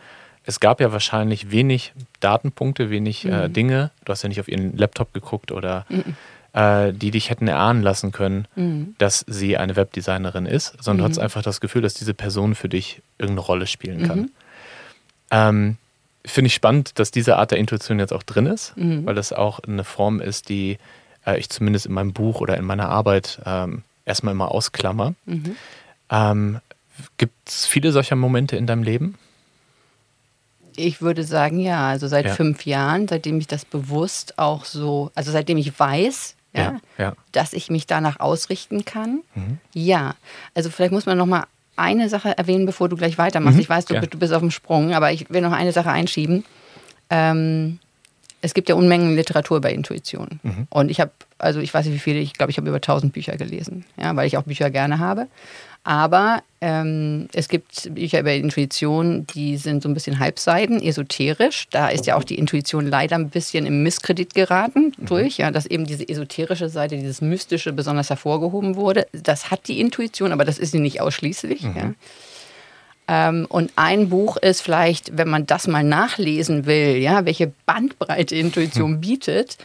[0.46, 3.34] es gab ja wahrscheinlich wenig Datenpunkte, wenig äh, mhm.
[3.34, 3.92] äh, Dinge.
[4.06, 6.16] Du hast ja nicht auf ihren Laptop geguckt oder mhm.
[6.54, 8.96] äh, die dich hätten erahnen lassen können, mhm.
[8.98, 11.26] dass sie eine Webdesignerin ist, sondern du hattest mhm.
[11.26, 14.20] einfach das Gefühl, dass diese Person für dich irgendeine Rolle spielen kann.
[14.20, 14.32] Mhm.
[15.32, 15.78] Ähm,
[16.28, 19.60] Finde ich spannend, dass diese Art der Intuition jetzt auch drin ist, weil das auch
[19.60, 20.80] eine Form ist, die
[21.26, 25.16] äh, ich zumindest in meinem Buch oder in meiner Arbeit ähm, erstmal immer ausklammer.
[25.26, 25.56] Mhm.
[26.10, 26.60] Ähm,
[27.18, 29.18] Gibt es viele solcher Momente in deinem Leben?
[30.78, 31.88] Ich würde sagen, ja.
[31.88, 32.34] Also seit ja.
[32.34, 37.14] fünf Jahren, seitdem ich das bewusst auch so, also seitdem ich weiß, ja, ja, ja.
[37.32, 39.22] dass ich mich danach ausrichten kann.
[39.36, 39.60] Mhm.
[39.74, 40.16] Ja.
[40.54, 43.56] Also vielleicht muss man noch mal eine Sache erwähnen, bevor du gleich weitermachst.
[43.56, 43.62] Mhm.
[43.62, 46.46] Ich weiß, du, du, bist auf dem Sprung, aber ich will noch eine Sache einschieben.
[47.10, 47.80] Ähm,
[48.46, 50.40] es gibt ja Unmengen Literatur über Intuition.
[50.44, 50.68] Mhm.
[50.70, 53.12] Und ich habe, also ich weiß nicht wie viele, ich glaube, ich habe über 1000
[53.12, 55.28] Bücher gelesen, ja, weil ich auch Bücher gerne habe.
[55.84, 61.68] Aber ähm, es gibt Bücher über Intuition, die sind so ein bisschen halbseiden, esoterisch.
[61.70, 65.06] Da ist ja auch die Intuition leider ein bisschen im Misskredit geraten mhm.
[65.06, 69.06] durch, ja, dass eben diese esoterische Seite, dieses Mystische besonders hervorgehoben wurde.
[69.12, 71.62] Das hat die Intuition, aber das ist sie nicht ausschließlich.
[71.62, 71.76] Mhm.
[71.76, 71.94] Ja.
[73.08, 78.36] Ähm, und ein Buch ist vielleicht, wenn man das mal nachlesen will, ja, welche Bandbreite
[78.36, 79.02] Intuition hm.
[79.02, 79.58] bietet,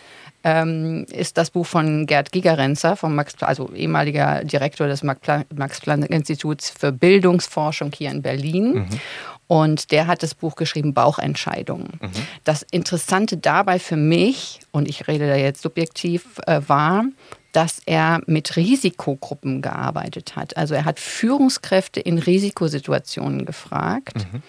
[0.43, 6.93] ähm, ist das Buch von Gerd Gigerenzer, vom Max, also ehemaliger Direktor des Max-Planck-Instituts für
[6.93, 8.73] Bildungsforschung hier in Berlin.
[8.73, 8.89] Mhm.
[9.49, 11.99] Und der hat das Buch geschrieben, Bauchentscheidungen.
[12.01, 12.11] Mhm.
[12.45, 17.05] Das Interessante dabei für mich, und ich rede da jetzt subjektiv, äh, war,
[17.53, 20.57] dass er mit Risikogruppen gearbeitet hat.
[20.57, 24.17] Also er hat Führungskräfte in Risikosituationen gefragt.
[24.33, 24.43] Mhm.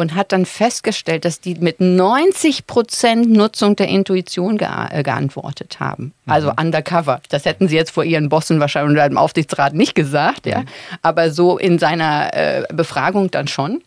[0.00, 5.80] Und hat dann festgestellt, dass die mit 90 Prozent Nutzung der Intuition ge äh, geantwortet
[5.80, 6.14] haben.
[6.24, 6.32] Mhm.
[6.32, 7.20] Also undercover.
[7.30, 10.52] Das hätten sie jetzt vor ihren Bossen wahrscheinlich oder im Aufsichtsrat nicht gesagt, mhm.
[10.52, 10.64] ja.
[11.02, 13.82] Aber so in seiner äh, Befragung dann schon.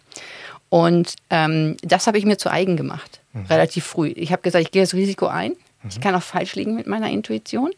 [0.68, 3.46] Und ähm, das habe ich mir zu eigen gemacht, mhm.
[3.46, 4.08] relativ früh.
[4.08, 5.54] Ich habe gesagt, ich gehe das Risiko ein.
[5.90, 6.02] Ich mhm.
[6.02, 7.72] kann auch falsch liegen mit meiner Intuition.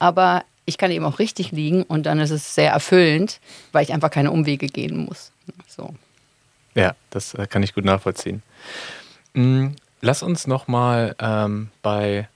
[0.00, 3.92] Aber ich kann eben auch richtig liegen und dann ist es sehr erfüllend, weil ich
[3.92, 5.30] einfach keine Umwege gehen muss.
[5.68, 5.94] So.
[6.74, 8.42] Ja, das äh, kann ich gut nachvollziehen.
[9.34, 12.28] Hm, lass uns nochmal ähm, bei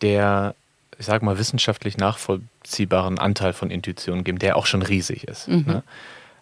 [0.00, 0.54] der,
[0.98, 5.48] ich sage mal, wissenschaftlich nachvollziehbaren Anteil von Intuition geben, der auch schon riesig ist.
[5.48, 5.64] Mhm.
[5.66, 5.82] Ne?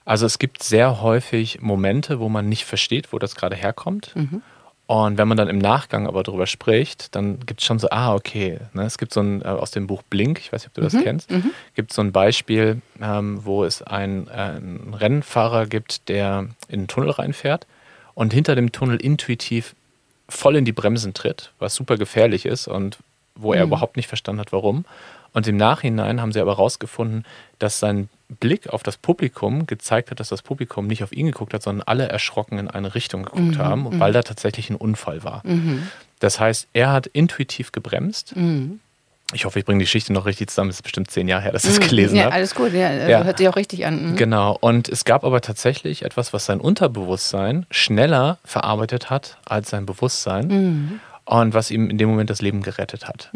[0.04, 4.14] Also es gibt sehr häufig Momente, wo man nicht versteht, wo das gerade herkommt.
[4.14, 4.42] Mhm.
[4.88, 8.14] Und wenn man dann im Nachgang aber darüber spricht, dann gibt es schon so, ah,
[8.14, 10.74] okay, ne, es gibt so ein, äh, aus dem Buch Blink, ich weiß nicht, ob
[10.74, 11.50] du das mhm, kennst, mhm.
[11.74, 16.88] gibt so ein Beispiel, ähm, wo es einen, äh, einen Rennfahrer gibt, der in den
[16.88, 17.66] Tunnel reinfährt
[18.14, 19.74] und hinter dem Tunnel intuitiv
[20.26, 22.96] voll in die Bremsen tritt, was super gefährlich ist und
[23.34, 23.72] wo er mhm.
[23.72, 24.86] überhaupt nicht verstanden hat, warum.
[25.32, 27.24] Und im Nachhinein haben sie aber herausgefunden,
[27.58, 31.54] dass sein Blick auf das Publikum gezeigt hat, dass das Publikum nicht auf ihn geguckt
[31.54, 33.58] hat, sondern alle erschrocken in eine Richtung geguckt mhm.
[33.58, 34.00] haben, mhm.
[34.00, 35.42] weil da tatsächlich ein Unfall war.
[35.44, 35.88] Mhm.
[36.20, 38.36] Das heißt, er hat intuitiv gebremst.
[38.36, 38.80] Mhm.
[39.34, 40.70] Ich hoffe, ich bringe die Geschichte noch richtig zusammen.
[40.70, 41.88] Es ist bestimmt zehn Jahre her, dass ich das mhm.
[41.88, 42.34] gelesen ja, habe.
[42.34, 43.24] Alles gut, ja, also ja.
[43.24, 44.12] hört sich auch richtig an.
[44.12, 44.16] Mhm.
[44.16, 44.56] Genau.
[44.58, 51.00] Und es gab aber tatsächlich etwas, was sein Unterbewusstsein schneller verarbeitet hat als sein Bewusstsein
[51.24, 53.30] und was ihm in dem Moment das Leben gerettet hat.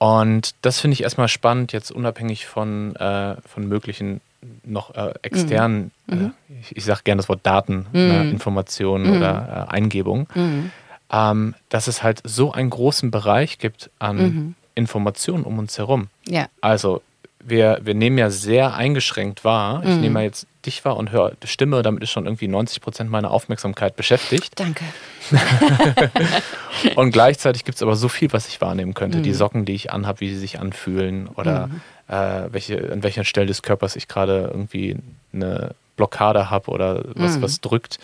[0.00, 4.22] Und das finde ich erstmal spannend, jetzt unabhängig von, äh, von möglichen
[4.64, 6.32] noch äh, externen, mhm.
[6.48, 8.08] äh, ich, ich sage gerne das Wort Daten, mhm.
[8.08, 9.16] ne, Informationen mhm.
[9.18, 10.70] oder äh, Eingebungen, mhm.
[11.12, 14.54] ähm, dass es halt so einen großen Bereich gibt an mhm.
[14.74, 16.08] Informationen um uns herum.
[16.26, 16.46] Ja.
[16.62, 17.02] Also
[17.42, 19.82] wir, wir nehmen ja sehr eingeschränkt wahr.
[19.84, 20.00] Ich mhm.
[20.00, 23.10] nehme ja jetzt dich wahr und höre die Stimme, damit ist schon irgendwie 90 Prozent
[23.10, 24.58] meiner Aufmerksamkeit beschäftigt.
[24.58, 24.84] Danke.
[26.96, 29.18] und gleichzeitig gibt es aber so viel, was ich wahrnehmen könnte.
[29.18, 29.22] Mhm.
[29.22, 31.80] Die Socken, die ich anhabe, wie sie sich anfühlen oder mhm.
[32.08, 34.96] äh, welche, an welcher Stelle des Körpers ich gerade irgendwie
[35.32, 37.42] eine Blockade habe oder was, mhm.
[37.42, 37.98] was drückt.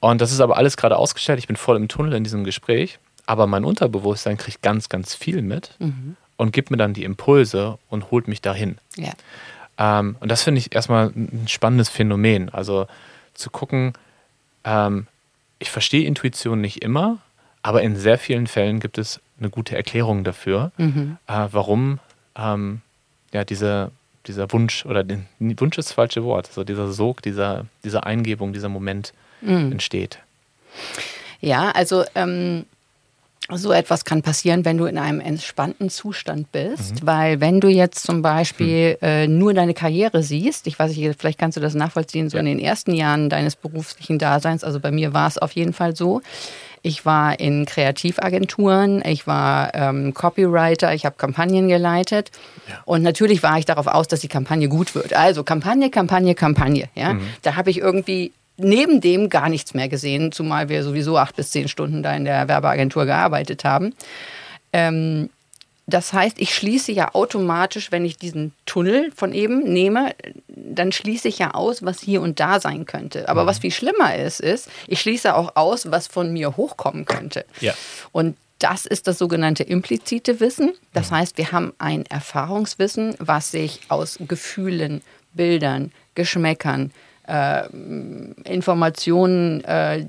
[0.00, 1.38] Und das ist aber alles gerade ausgestellt.
[1.38, 2.98] Ich bin voll im Tunnel in diesem Gespräch.
[3.26, 6.16] Aber mein Unterbewusstsein kriegt ganz, ganz viel mit mhm.
[6.36, 8.78] Und gibt mir dann die Impulse und holt mich dahin.
[8.96, 9.12] Ja.
[9.78, 12.48] Ähm, und das finde ich erstmal ein spannendes Phänomen.
[12.50, 12.86] Also
[13.34, 13.92] zu gucken,
[14.64, 15.06] ähm,
[15.58, 17.18] ich verstehe Intuition nicht immer,
[17.62, 21.18] aber in sehr vielen Fällen gibt es eine gute Erklärung dafür, mhm.
[21.26, 21.98] äh, warum
[22.36, 22.80] ähm,
[23.32, 23.90] ja, diese,
[24.26, 28.52] dieser Wunsch, oder den, Wunsch ist das falsche Wort, so dieser Sog, dieser, diese Eingebung,
[28.52, 29.72] dieser Moment mhm.
[29.72, 30.18] entsteht.
[31.40, 32.64] Ja, also ähm,
[33.52, 37.06] so etwas kann passieren, wenn du in einem entspannten Zustand bist, mhm.
[37.06, 39.06] weil wenn du jetzt zum Beispiel mhm.
[39.06, 42.40] äh, nur deine Karriere siehst, ich weiß nicht, vielleicht kannst du das nachvollziehen, so ja.
[42.40, 45.94] in den ersten Jahren deines beruflichen Daseins, also bei mir war es auf jeden Fall
[45.94, 46.22] so,
[46.82, 52.30] ich war in Kreativagenturen, ich war ähm, Copywriter, ich habe Kampagnen geleitet.
[52.68, 52.74] Ja.
[52.84, 55.12] Und natürlich war ich darauf aus, dass die Kampagne gut wird.
[55.12, 56.88] Also Kampagne, Kampagne, Kampagne.
[56.94, 57.14] Ja?
[57.14, 57.28] Mhm.
[57.42, 61.50] Da habe ich irgendwie neben dem gar nichts mehr gesehen, zumal wir sowieso acht bis
[61.50, 63.94] zehn Stunden da in der Werbeagentur gearbeitet haben.
[64.72, 65.30] Ähm,
[65.88, 70.14] das heißt, ich schließe ja automatisch, wenn ich diesen Tunnel von eben nehme,
[70.48, 73.28] dann schließe ich ja aus, was hier und da sein könnte.
[73.28, 73.46] Aber mhm.
[73.46, 77.44] was viel schlimmer ist, ist, ich schließe auch aus, was von mir hochkommen könnte.
[77.60, 77.72] Ja.
[78.10, 80.72] Und das ist das sogenannte implizite Wissen.
[80.92, 81.16] Das mhm.
[81.16, 85.02] heißt, wir haben ein Erfahrungswissen, was sich aus Gefühlen,
[85.34, 86.90] Bildern, Geschmäckern,
[87.26, 87.66] äh,
[88.44, 90.06] Informationen, äh,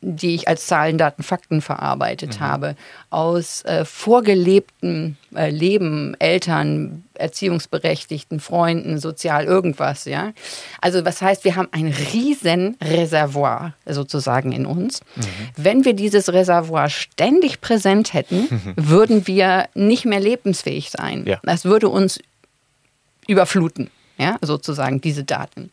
[0.00, 2.44] die ich als Zahlen, Daten, Fakten verarbeitet mhm.
[2.44, 2.76] habe,
[3.10, 10.32] aus äh, vorgelebtem äh, Leben, Eltern, Erziehungsberechtigten, Freunden, sozial irgendwas, ja.
[10.80, 15.00] Also was heißt, wir haben ein riesen Reservoir sozusagen in uns.
[15.16, 15.22] Mhm.
[15.56, 18.74] Wenn wir dieses Reservoir ständig präsent hätten, mhm.
[18.76, 21.24] würden wir nicht mehr lebensfähig sein.
[21.26, 21.38] Ja.
[21.42, 22.20] Das würde uns
[23.26, 25.70] überfluten, ja, sozusagen diese Daten.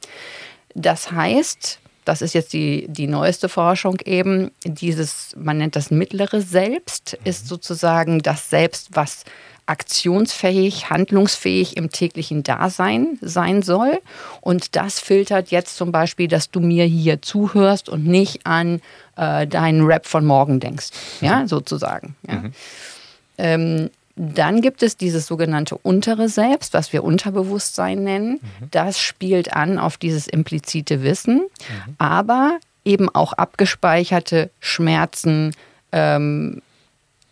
[0.75, 6.41] Das heißt, das ist jetzt die, die neueste Forschung eben, dieses, man nennt das mittlere
[6.41, 9.23] Selbst, ist sozusagen das Selbst, was
[9.67, 14.01] aktionsfähig, handlungsfähig im täglichen Dasein sein soll.
[14.41, 18.81] Und das filtert jetzt zum Beispiel, dass du mir hier zuhörst und nicht an
[19.15, 20.89] äh, deinen Rap von morgen denkst,
[21.21, 22.15] ja, sozusagen.
[22.27, 22.35] Ja.
[22.35, 22.53] Mhm.
[23.37, 28.39] Ähm, dann gibt es dieses sogenannte untere Selbst, was wir Unterbewusstsein nennen.
[28.41, 28.67] Mhm.
[28.71, 31.95] Das spielt an auf dieses implizite Wissen, mhm.
[31.97, 35.55] aber eben auch abgespeicherte Schmerzen,
[35.91, 36.61] ähm,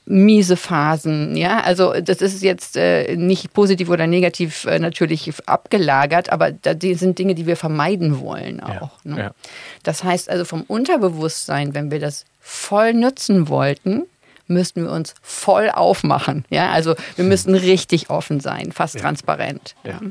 [0.10, 6.32] miese Phasen, ja, also das ist jetzt äh, nicht positiv oder negativ äh, natürlich abgelagert,
[6.32, 9.00] aber da, die sind Dinge, die wir vermeiden wollen auch.
[9.04, 9.20] Ja, ne?
[9.20, 9.32] ja.
[9.84, 14.08] Das heißt also vom Unterbewusstsein, wenn wir das voll nutzen wollten,
[14.49, 16.45] müssten wir uns voll aufmachen.
[16.49, 19.01] Ja, also wir müssen richtig offen sein, fast ja.
[19.01, 19.75] transparent.
[19.83, 20.01] Ja.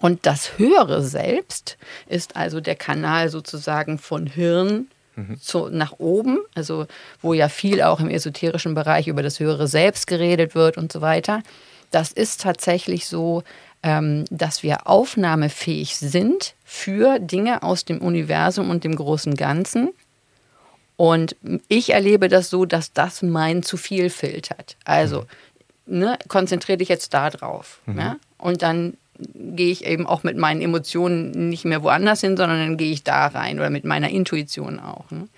[0.00, 1.76] Und das höhere Selbst
[2.06, 5.40] ist also der Kanal sozusagen von Hirn mhm.
[5.40, 6.86] zu, nach oben, also
[7.20, 11.00] wo ja viel auch im esoterischen Bereich über das höhere Selbst geredet wird und so
[11.00, 11.42] weiter.
[11.90, 13.42] Das ist tatsächlich so,
[13.82, 19.90] ähm, dass wir aufnahmefähig sind für Dinge aus dem Universum und dem großen Ganzen
[21.00, 21.34] und
[21.68, 24.76] ich erlebe das so, dass das mein zu viel filtert.
[24.84, 25.24] Also,
[25.86, 25.98] mhm.
[25.98, 27.80] ne, konzentriere dich jetzt da drauf.
[27.86, 27.98] Mhm.
[27.98, 28.16] Ja?
[28.36, 28.98] Und dann
[29.34, 33.02] gehe ich eben auch mit meinen Emotionen nicht mehr woanders hin, sondern dann gehe ich
[33.02, 35.06] da rein oder mit meiner Intuition auch.
[35.10, 35.28] Ne?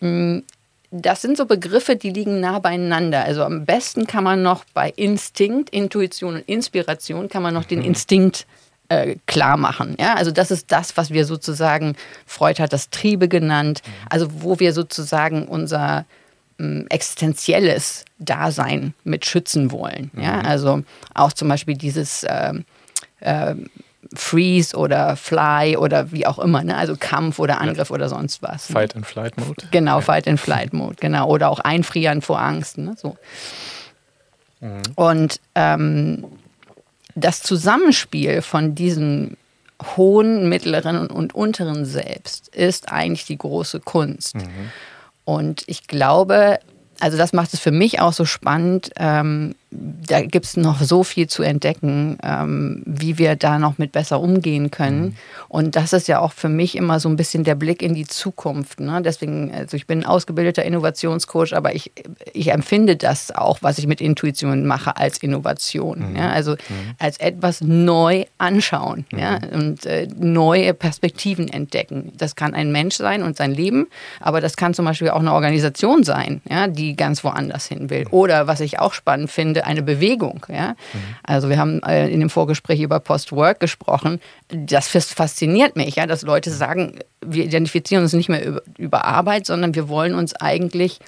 [0.00, 0.44] Mm,
[0.90, 3.22] das sind so Begriffe, die liegen nah beieinander.
[3.24, 7.80] Also am besten kann man noch bei Instinkt, Intuition und Inspiration kann man noch den
[7.80, 7.84] mhm.
[7.84, 8.46] Instinkt
[8.90, 9.96] äh, klar machen.
[9.98, 10.14] Ja?
[10.14, 13.90] Also das ist das, was wir sozusagen, Freud hat das Triebe genannt, mhm.
[14.10, 16.04] also wo wir sozusagen unser
[16.58, 20.10] ähm, existenzielles Dasein mit schützen wollen.
[20.20, 20.38] Ja?
[20.38, 20.46] Mhm.
[20.46, 20.82] Also
[21.14, 22.54] auch zum Beispiel dieses äh,
[23.20, 23.54] äh,
[24.12, 26.76] Freeze oder Fly oder wie auch immer, ne?
[26.76, 27.94] also Kampf oder Angriff ja.
[27.94, 28.68] oder sonst was.
[28.70, 28.72] Ne?
[28.72, 29.66] Fight and Flight Mode.
[29.70, 30.00] Genau, ja.
[30.00, 31.28] Fight and Flight Mode, genau.
[31.28, 32.76] Oder auch Einfrieren vor Angst.
[32.76, 32.96] Ne?
[32.96, 33.16] So.
[34.60, 34.82] Mhm.
[34.96, 36.26] Und ähm,
[37.14, 39.36] das Zusammenspiel von diesem
[39.96, 44.36] hohen, mittleren und unteren Selbst ist eigentlich die große Kunst.
[44.36, 44.70] Mhm.
[45.24, 46.58] Und ich glaube,
[46.98, 48.90] also das macht es für mich auch so spannend.
[48.96, 53.92] Ähm, da gibt es noch so viel zu entdecken, ähm, wie wir da noch mit
[53.92, 55.00] besser umgehen können.
[55.00, 55.14] Mhm.
[55.48, 58.06] Und das ist ja auch für mich immer so ein bisschen der Blick in die
[58.06, 58.80] Zukunft.
[58.80, 59.00] Ne?
[59.04, 61.92] Deswegen, also ich bin ein ausgebildeter Innovationscoach, aber ich,
[62.32, 66.10] ich empfinde das auch, was ich mit Intuition mache, als Innovation.
[66.10, 66.16] Mhm.
[66.16, 66.30] Ja?
[66.30, 66.94] Also mhm.
[66.98, 69.38] als etwas neu anschauen ja?
[69.38, 69.60] Mhm.
[69.60, 72.12] und äh, neue Perspektiven entdecken.
[72.16, 73.86] Das kann ein Mensch sein und sein Leben,
[74.18, 76.66] aber das kann zum Beispiel auch eine Organisation sein, ja?
[76.66, 78.06] die ganz woanders hin will.
[78.06, 78.12] Mhm.
[78.12, 80.46] Oder was ich auch spannend finde, Grunde eine Bewegung.
[80.48, 80.70] Ja?
[80.70, 81.16] Mhm.
[81.22, 84.20] Also wir haben äh, in dem Vorgespräch über Post-Work gesprochen.
[84.48, 89.46] Das fasziniert mich, ja, dass Leute sagen, wir identifizieren uns nicht mehr über, über Arbeit,
[89.46, 91.00] sondern wir wollen uns eigentlich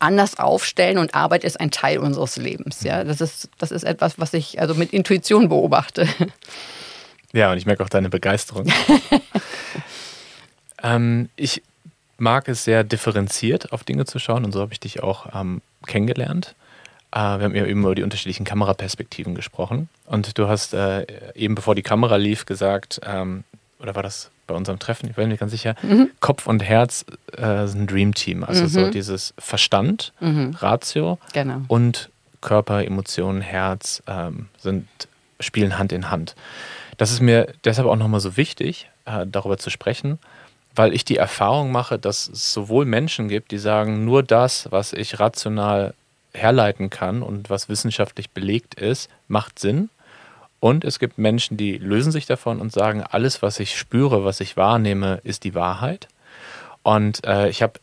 [0.00, 2.82] anders aufstellen und Arbeit ist ein Teil unseres Lebens.
[2.82, 3.04] Ja?
[3.04, 6.08] Das, ist, das ist etwas, was ich also mit Intuition beobachte.
[7.32, 8.72] Ja, und ich merke auch deine Begeisterung.
[10.84, 11.62] ähm, ich
[12.16, 15.60] mag es sehr differenziert auf Dinge zu schauen und so habe ich dich auch ähm,
[15.84, 16.54] kennengelernt.
[17.14, 21.54] Äh, wir haben ja eben über die unterschiedlichen Kameraperspektiven gesprochen und du hast äh, eben
[21.54, 23.44] bevor die Kamera lief gesagt, ähm,
[23.78, 26.10] oder war das bei unserem Treffen, ich bin mir ganz sicher, mhm.
[26.20, 28.44] Kopf und Herz äh, sind ein Dream Team.
[28.44, 28.68] Also mhm.
[28.68, 30.56] so dieses Verstand, mhm.
[30.58, 31.62] Ratio genau.
[31.68, 34.86] und Körper, Emotionen, Herz ähm, sind,
[35.40, 36.34] spielen Hand in Hand.
[36.98, 40.18] Das ist mir deshalb auch nochmal so wichtig, äh, darüber zu sprechen,
[40.74, 44.92] weil ich die Erfahrung mache, dass es sowohl Menschen gibt, die sagen, nur das, was
[44.92, 45.94] ich rational
[46.34, 49.88] herleiten kann und was wissenschaftlich belegt ist, macht Sinn.
[50.60, 54.40] Und es gibt Menschen, die lösen sich davon und sagen, alles, was ich spüre, was
[54.40, 56.08] ich wahrnehme, ist die Wahrheit.
[56.82, 57.74] Und äh, ich habe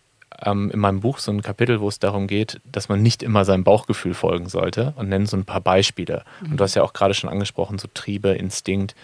[0.43, 3.45] ähm, in meinem Buch so ein Kapitel, wo es darum geht, dass man nicht immer
[3.45, 6.23] seinem Bauchgefühl folgen sollte und nenne so ein paar Beispiele.
[6.49, 8.95] Und du hast ja auch gerade schon angesprochen, so Triebe, Instinkt.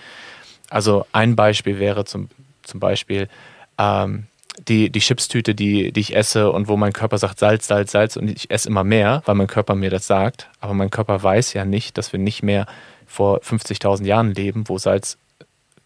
[0.70, 2.30] Also ein Beispiel wäre zum,
[2.64, 3.30] zum Beispiel
[3.78, 4.26] ähm,
[4.60, 8.16] die, die Chipstüte, die, die ich esse und wo mein Körper sagt Salz, Salz, Salz
[8.16, 10.50] und ich esse immer mehr, weil mein Körper mir das sagt.
[10.60, 12.66] Aber mein Körper weiß ja nicht, dass wir nicht mehr
[13.06, 15.18] vor 50.000 Jahren leben, wo Salz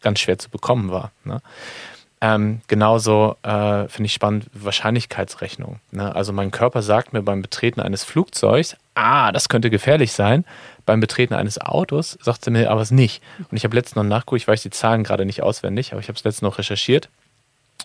[0.01, 1.11] ganz schwer zu bekommen war.
[1.23, 1.41] Ne?
[2.23, 5.79] Ähm, genauso äh, finde ich spannend Wahrscheinlichkeitsrechnung.
[5.91, 6.13] Ne?
[6.15, 10.45] Also mein Körper sagt mir beim Betreten eines Flugzeugs, ah, das könnte gefährlich sein.
[10.85, 13.23] Beim Betreten eines Autos sagt sie mir aber es nicht.
[13.49, 16.07] Und ich habe letztens noch nachgeguckt, ich weiß die Zahlen gerade nicht auswendig, aber ich
[16.07, 17.09] habe es letztens noch recherchiert.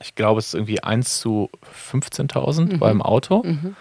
[0.03, 1.51] Ich glaube, es ist irgendwie 1 zu
[1.91, 2.79] 15.000 mhm.
[2.79, 3.77] beim Auto mhm.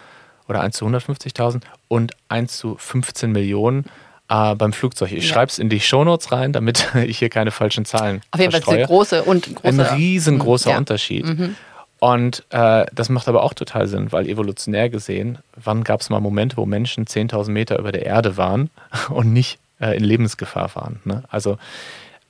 [0.48, 3.84] oder 1 zu 150.000 und 1 zu 15 Millionen
[4.28, 5.12] äh, beim Flugzeug.
[5.12, 5.34] Ich ja.
[5.34, 8.74] schreibe es in die Shownotes rein, damit ich hier keine falschen Zahlen Auf jeden Fall
[8.74, 10.78] eine große und große, ein riesengroßer ja.
[10.78, 11.26] Unterschied.
[11.26, 11.56] Mhm.
[11.98, 16.20] Und äh, das macht aber auch total Sinn, weil evolutionär gesehen, wann gab es mal
[16.20, 18.70] Momente, wo Menschen 10.000 Meter über der Erde waren
[19.08, 21.00] und nicht äh, in Lebensgefahr waren?
[21.04, 21.22] Ne?
[21.30, 21.58] Also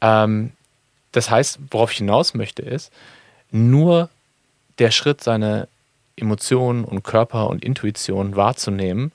[0.01, 0.53] ähm,
[1.12, 2.92] das heißt, worauf ich hinaus möchte, ist,
[3.50, 4.09] nur
[4.78, 5.68] der Schritt, seine
[6.16, 9.12] Emotionen und Körper und Intuition wahrzunehmen,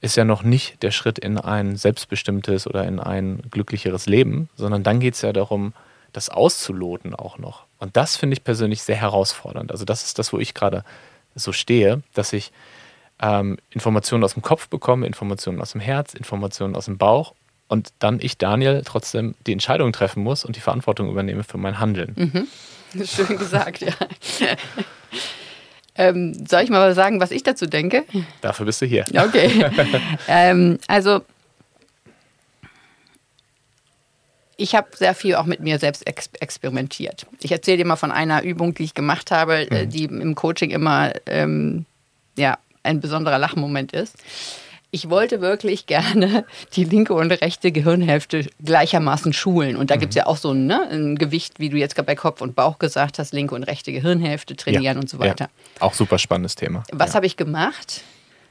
[0.00, 4.82] ist ja noch nicht der Schritt in ein selbstbestimmtes oder in ein glücklicheres Leben, sondern
[4.82, 5.72] dann geht es ja darum,
[6.12, 7.64] das auszuloten auch noch.
[7.78, 9.70] Und das finde ich persönlich sehr herausfordernd.
[9.70, 10.84] Also das ist das, wo ich gerade
[11.34, 12.52] so stehe, dass ich
[13.20, 17.34] ähm, Informationen aus dem Kopf bekomme, Informationen aus dem Herz, Informationen aus dem Bauch
[17.68, 21.80] und dann ich, Daniel, trotzdem die Entscheidung treffen muss und die Verantwortung übernehme für mein
[21.80, 22.14] Handeln.
[22.16, 22.48] Mhm.
[23.04, 23.92] Schön gesagt, ja.
[25.98, 28.04] Ähm, soll ich mal sagen, was ich dazu denke?
[28.42, 29.04] Dafür bist du hier.
[29.16, 29.64] Okay.
[30.28, 31.22] ähm, also,
[34.58, 37.26] ich habe sehr viel auch mit mir selbst ex experimentiert.
[37.40, 39.90] Ich erzähle dir mal von einer Übung, die ich gemacht habe, äh, mhm.
[39.90, 41.86] die im Coaching immer ähm,
[42.36, 44.16] ja, ein besonderer Lachmoment ist
[44.90, 46.44] ich wollte wirklich gerne
[46.74, 49.76] die linke und rechte Gehirnhälfte gleichermaßen schulen.
[49.76, 50.00] Und da mhm.
[50.00, 52.40] gibt es ja auch so ein, ne, ein, Gewicht, wie du jetzt gerade bei Kopf
[52.40, 55.44] und Bauch gesagt hast, linke und rechte Gehirnhälfte trainieren ja, und so weiter.
[55.44, 55.82] Ja.
[55.82, 56.84] Auch super spannendes Thema.
[56.92, 57.14] Was ja.
[57.16, 58.02] habe ich gemacht?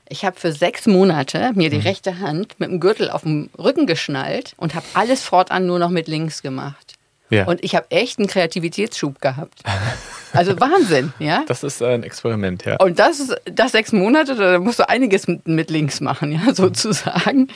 [0.08, 1.84] Ich habe für sechs Monate mir die mhm.
[1.84, 5.90] rechte Hand mit dem Gürtel auf dem Rücken geschnallt und habe alles fortan nur noch
[5.90, 6.94] mit links gemacht.
[7.32, 7.46] Ja.
[7.46, 9.64] Und ich habe echt einen Kreativitätsschub gehabt.
[10.36, 11.44] Also Wahnsinn, ja.
[11.48, 12.78] Das ist ein Experiment, ja.
[12.78, 16.54] Und das ist das sechs Monate, da musst du einiges mit, mit links machen, ja,
[16.54, 17.50] sozusagen.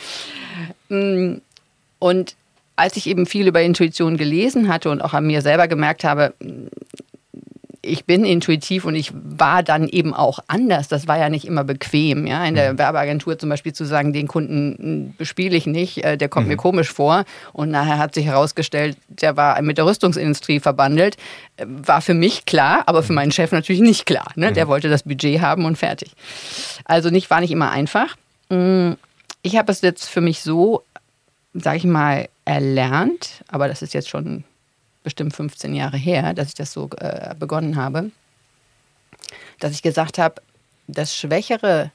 [0.89, 1.35] Mm,
[1.99, 2.35] und
[2.75, 6.33] als ich eben viel über Intuition gelesen hatte und auch an mir selber gemerkt habe,
[7.81, 10.87] ich bin intuitiv und ich war dann eben auch anders.
[10.87, 12.27] Das war ja nicht immer bequem.
[12.27, 12.43] Ja?
[12.45, 12.77] In der mhm.
[12.77, 16.51] Werbeagentur zum Beispiel zu sagen, den Kunden bespiele ich nicht, äh, der kommt mhm.
[16.51, 17.23] mir komisch vor.
[17.53, 21.15] Und nachher hat sich herausgestellt, der war mit der Rüstungsindustrie verbandelt.
[21.57, 23.17] Äh, war für mich klar, aber für mhm.
[23.17, 24.31] meinen Chef natürlich nicht klar.
[24.35, 24.51] Ne?
[24.51, 24.69] Der mhm.
[24.69, 26.11] wollte das Budget haben und fertig.
[26.85, 28.17] Also nicht, war nicht immer einfach.
[28.49, 28.93] Mm,
[29.41, 30.83] ich habe es jetzt für mich so,
[31.53, 34.43] sage ich mal, erlernt, aber das ist jetzt schon
[35.09, 38.11] bestimmt 15 Jahre her, dass ich das so äh, begonnen habe,
[39.59, 40.35] dass ich gesagt habe,
[40.87, 41.91] das schwächere,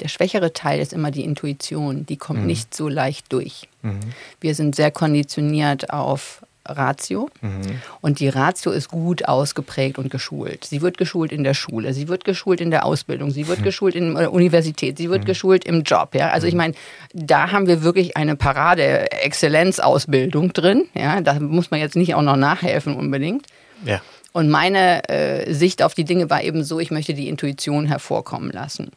[0.00, 2.46] der schwächere Teil ist immer die Intuition, die kommt mhm.
[2.46, 3.68] nicht so leicht durch.
[3.82, 3.98] Mhm.
[4.40, 7.30] Wir sind sehr konditioniert auf Ratio.
[7.40, 7.80] Mhm.
[8.00, 10.64] Und die Ratio ist gut ausgeprägt und geschult.
[10.64, 13.64] Sie wird geschult in der Schule, sie wird geschult in der Ausbildung, sie wird mhm.
[13.64, 15.26] geschult in der Universität, sie wird mhm.
[15.26, 16.14] geschult im Job.
[16.14, 16.30] Ja?
[16.30, 16.58] Also ich mhm.
[16.58, 16.74] meine,
[17.12, 20.86] da haben wir wirklich eine Parade-Exzellenzausbildung drin.
[20.94, 21.20] Ja?
[21.20, 23.46] Da muss man jetzt nicht auch noch nachhelfen unbedingt.
[23.84, 24.00] Ja.
[24.32, 28.50] Und meine äh, Sicht auf die Dinge war eben so, ich möchte die Intuition hervorkommen
[28.50, 28.90] lassen.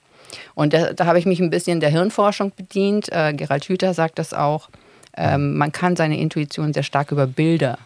[0.54, 3.12] Und da, da habe ich mich ein bisschen der Hirnforschung bedient.
[3.12, 4.70] Äh, Gerald Hüther sagt das auch.
[5.16, 7.78] Ähm, man kann seine Intuition sehr stark über Bilder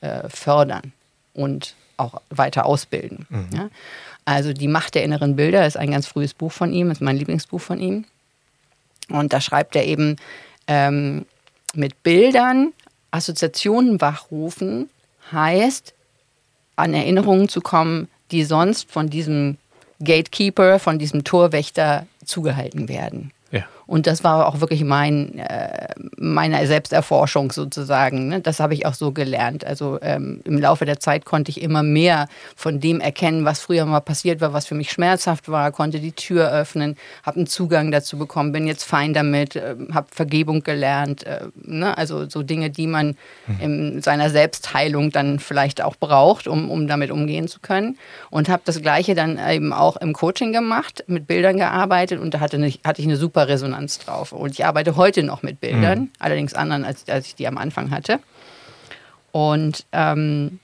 [0.00, 0.92] äh, fördern
[1.34, 3.26] und auch weiter ausbilden.
[3.28, 3.48] Mhm.
[3.54, 3.70] Ja?
[4.24, 7.16] Also die Macht der inneren Bilder ist ein ganz frühes Buch von ihm, ist mein
[7.16, 8.04] Lieblingsbuch von ihm.
[9.08, 10.16] Und da schreibt er eben
[10.66, 11.26] ähm,
[11.74, 12.72] mit Bildern
[13.10, 14.88] Assoziationen wachrufen,
[15.32, 15.94] heißt
[16.76, 19.58] an Erinnerungen zu kommen, die sonst von diesem
[20.02, 23.32] Gatekeeper, von diesem Torwächter zugehalten werden.
[23.90, 28.28] Und das war auch wirklich mein, äh, meine Selbsterforschung sozusagen.
[28.28, 28.40] Ne?
[28.40, 29.64] Das habe ich auch so gelernt.
[29.66, 33.84] Also ähm, im Laufe der Zeit konnte ich immer mehr von dem erkennen, was früher
[33.86, 37.90] mal passiert war, was für mich schmerzhaft war, konnte die Tür öffnen, habe einen Zugang
[37.90, 41.26] dazu bekommen, bin jetzt fein damit, äh, habe Vergebung gelernt.
[41.26, 41.98] Äh, ne?
[41.98, 43.16] Also so Dinge, die man
[43.48, 43.60] mhm.
[43.60, 47.98] in seiner Selbstheilung dann vielleicht auch braucht, um, um damit umgehen zu können.
[48.30, 52.38] Und habe das Gleiche dann eben auch im Coaching gemacht, mit Bildern gearbeitet und da
[52.38, 54.32] hatte, eine, hatte ich eine super Resonanz Resonanz drauf.
[54.32, 56.10] Und ich arbeite heute noch mit Bildern, mhm.
[56.18, 58.20] allerdings anderen, als, als ich die am Anfang hatte.
[59.32, 60.60] Und ähm,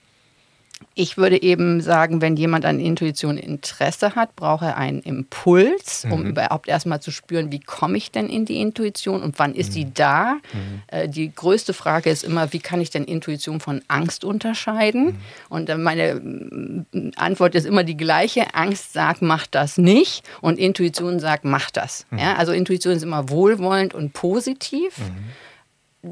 [0.98, 6.22] ich würde eben sagen, wenn jemand an Intuition Interesse hat, braucht er einen Impuls, um
[6.22, 6.30] mhm.
[6.30, 9.72] überhaupt erstmal zu spüren, wie komme ich denn in die Intuition und wann ist mhm.
[9.74, 10.32] sie da?
[10.32, 10.82] Mhm.
[10.86, 15.04] Äh, die größte Frage ist immer, wie kann ich denn Intuition von Angst unterscheiden?
[15.04, 15.16] Mhm.
[15.50, 18.54] Und meine äh, Antwort ist immer die gleiche.
[18.54, 22.06] Angst sagt, mach das nicht und Intuition sagt, mach das.
[22.10, 22.18] Mhm.
[22.20, 24.98] Ja, also Intuition ist immer wohlwollend und positiv.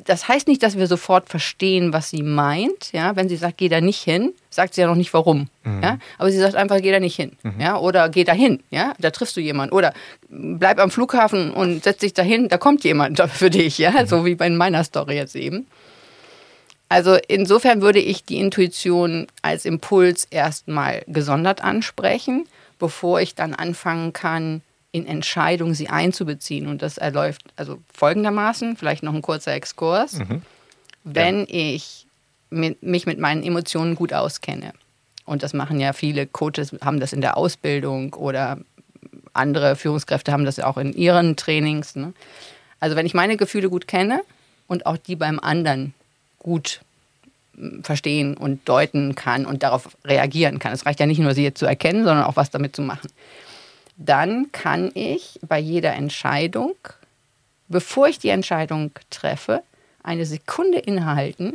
[0.05, 2.91] Das heißt nicht, dass wir sofort verstehen, was sie meint.
[2.93, 5.49] Ja, wenn sie sagt, geh da nicht hin, sagt sie ja noch nicht warum.
[5.63, 5.83] Mhm.
[5.83, 7.33] Ja, aber sie sagt einfach, geh da nicht hin.
[7.43, 7.61] Mhm.
[7.61, 8.61] Ja, oder geh da hin.
[8.71, 9.75] Ja, da triffst du jemanden.
[9.75, 9.95] Oder
[10.29, 13.79] bleib am Flughafen und setz dich dahin, da kommt jemand für dich.
[13.79, 14.07] Ja, mhm.
[14.07, 15.67] so wie bei meiner Story jetzt eben.
[16.89, 22.47] Also insofern würde ich die Intuition als Impuls erstmal gesondert ansprechen,
[22.79, 24.63] bevor ich dann anfangen kann,
[24.95, 26.69] in Entscheidungen sie einzubeziehen.
[26.69, 30.21] Und das erläuft also folgendermaßen, vielleicht noch ein kurzer Exkurs.
[30.21, 30.43] Mhm.
[31.03, 31.47] Wenn ja.
[31.49, 32.07] ich
[32.51, 34.73] mit, mich mit meinen Emotionen gut auskenne,
[35.25, 38.59] und das machen ja viele Coaches, haben das in der Ausbildung oder
[39.33, 41.97] andere Führungskräfte haben das auch in ihren Trainings.
[41.97, 42.13] Ne?
[42.79, 44.21] Also wenn ich meine Gefühle gut kenne
[44.69, 45.93] und auch die beim anderen
[46.39, 46.83] gut
[47.57, 50.73] hm, verstehen und deuten kann und darauf reagieren kann.
[50.73, 53.09] Es reicht ja nicht nur, sie jetzt zu erkennen, sondern auch was damit zu machen
[53.97, 56.75] dann kann ich bei jeder Entscheidung,
[57.69, 59.63] bevor ich die Entscheidung treffe,
[60.03, 61.55] eine Sekunde innehalten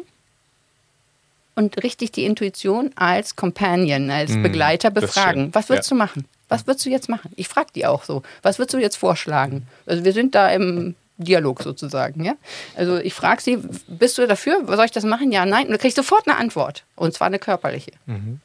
[1.55, 5.53] und richtig die Intuition als Companion, als mm, Begleiter befragen.
[5.53, 5.95] Was würdest ja.
[5.95, 6.25] du machen?
[6.47, 7.31] Was würdest du jetzt machen?
[7.35, 8.23] Ich frage die auch so.
[8.41, 9.67] Was würdest du jetzt vorschlagen?
[9.85, 12.33] Also wir sind da im Dialog sozusagen, ja.
[12.75, 14.65] Also ich frage sie, bist du dafür?
[14.65, 15.31] Soll ich das machen?
[15.31, 15.65] Ja, nein.
[15.65, 16.85] Und du kriegst sofort eine Antwort.
[16.95, 17.91] Und zwar eine körperliche.
[18.05, 18.39] Mhm.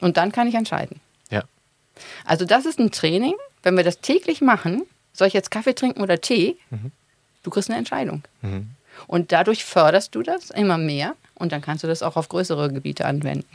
[0.00, 1.00] Und dann kann ich entscheiden.
[2.24, 4.82] Also das ist ein Training, wenn wir das täglich machen,
[5.12, 6.92] soll ich jetzt Kaffee trinken oder Tee, mhm.
[7.42, 8.22] du kriegst eine Entscheidung.
[8.42, 8.70] Mhm.
[9.06, 12.72] Und dadurch förderst du das immer mehr und dann kannst du das auch auf größere
[12.72, 13.46] Gebiete anwenden.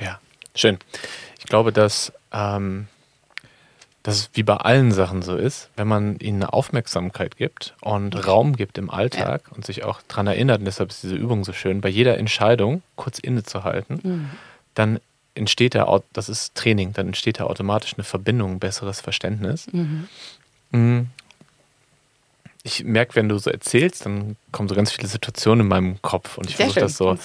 [0.00, 0.20] Ja,
[0.54, 0.78] schön.
[1.38, 2.88] Ich glaube, dass ähm,
[4.02, 8.56] das wie bei allen Sachen so ist, wenn man ihnen eine Aufmerksamkeit gibt und Raum
[8.56, 9.56] gibt im Alltag ja.
[9.56, 12.82] und sich auch daran erinnert, und deshalb ist diese Übung so schön, bei jeder Entscheidung
[12.96, 14.30] kurz innezuhalten, mhm.
[14.74, 15.00] dann
[15.34, 19.66] entsteht da, das ist Training, dann entsteht da automatisch eine Verbindung, ein besseres Verständnis.
[19.72, 20.08] Mhm.
[20.72, 21.10] Mm.
[22.64, 26.38] Ich merke, wenn du so erzählst, dann kommen so ganz viele Situationen in meinem Kopf
[26.38, 27.18] und ich versuche das so,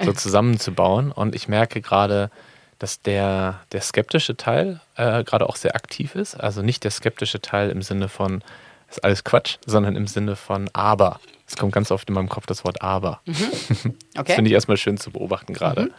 [0.00, 1.10] so zusammenzubauen.
[1.10, 2.30] Und ich merke gerade,
[2.78, 6.36] dass der, der skeptische Teil äh, gerade auch sehr aktiv ist.
[6.36, 8.42] Also nicht der skeptische Teil im Sinne von,
[8.88, 11.18] ist alles Quatsch, sondern im Sinne von aber.
[11.48, 13.20] Es kommt ganz oft in meinem Kopf das Wort aber.
[13.24, 13.34] Mhm.
[14.16, 14.26] Okay.
[14.26, 15.82] Das finde ich erstmal schön zu beobachten gerade.
[15.82, 15.90] Mhm.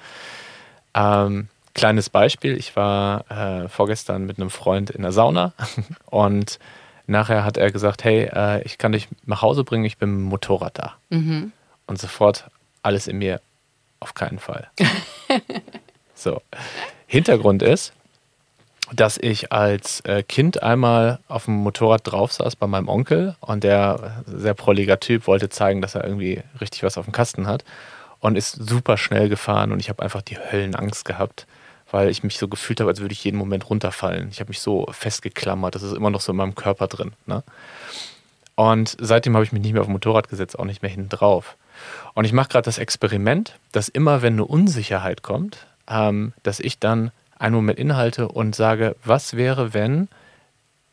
[0.94, 5.54] Ähm, Kleines Beispiel, ich war äh, vorgestern mit einem Freund in der Sauna
[6.06, 6.58] und
[7.06, 10.20] nachher hat er gesagt, hey, äh, ich kann dich nach Hause bringen, ich bin mit
[10.20, 10.94] dem Motorrad da.
[11.10, 11.52] Mhm.
[11.86, 12.46] Und sofort
[12.82, 13.42] alles in mir,
[14.00, 14.70] auf keinen Fall.
[16.16, 16.42] so.
[17.08, 17.94] Hintergrund ist,
[18.94, 23.66] dass ich als äh, Kind einmal auf dem Motorrad drauf saß bei meinem Onkel und
[23.66, 27.66] der sehr prolliger Typ wollte zeigen, dass er irgendwie richtig was auf dem Kasten hat
[28.22, 31.48] und ist super schnell gefahren und ich habe einfach die Höllenangst gehabt
[31.92, 34.30] weil ich mich so gefühlt habe, als würde ich jeden Moment runterfallen.
[34.30, 37.14] Ich habe mich so festgeklammert, das ist immer noch so in meinem Körper drin.
[37.26, 37.44] Ne?
[38.56, 41.10] Und seitdem habe ich mich nicht mehr auf dem Motorrad gesetzt, auch nicht mehr hinten
[41.10, 41.58] drauf.
[42.14, 46.80] Und ich mache gerade das Experiment, dass immer, wenn eine Unsicherheit kommt, ähm, dass ich
[46.80, 50.08] dann einen Moment inhalte und sage, was wäre, wenn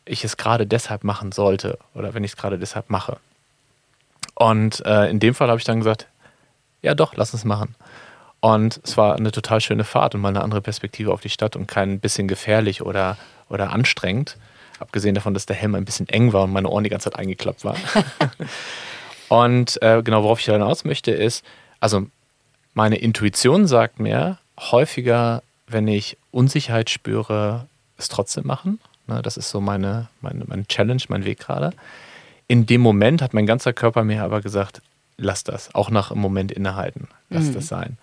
[0.05, 3.17] ich es gerade deshalb machen sollte oder wenn ich es gerade deshalb mache.
[4.35, 6.07] Und äh, in dem Fall habe ich dann gesagt,
[6.81, 7.75] ja doch, lass uns machen.
[8.43, 11.55] Und es war eine total schöne Fahrt und mal eine andere Perspektive auf die Stadt
[11.55, 13.15] und kein bisschen gefährlich oder,
[13.47, 14.35] oder anstrengend.
[14.79, 17.17] Abgesehen davon, dass der Helm ein bisschen eng war und meine Ohren die ganze Zeit
[17.17, 17.79] eingeklappt waren.
[19.29, 21.45] und äh, genau, worauf ich hinaus möchte, ist,
[21.79, 22.05] also
[22.73, 27.67] meine Intuition sagt mir häufiger, wenn ich Unsicherheit spüre,
[27.97, 28.81] es trotzdem machen.
[29.07, 31.71] Ne, das ist so meine, meine, meine Challenge, mein Weg gerade.
[32.49, 34.81] In dem Moment hat mein ganzer Körper mir aber gesagt,
[35.15, 37.53] lass das, auch nach einem Moment innehalten, lass mhm.
[37.53, 37.97] das sein.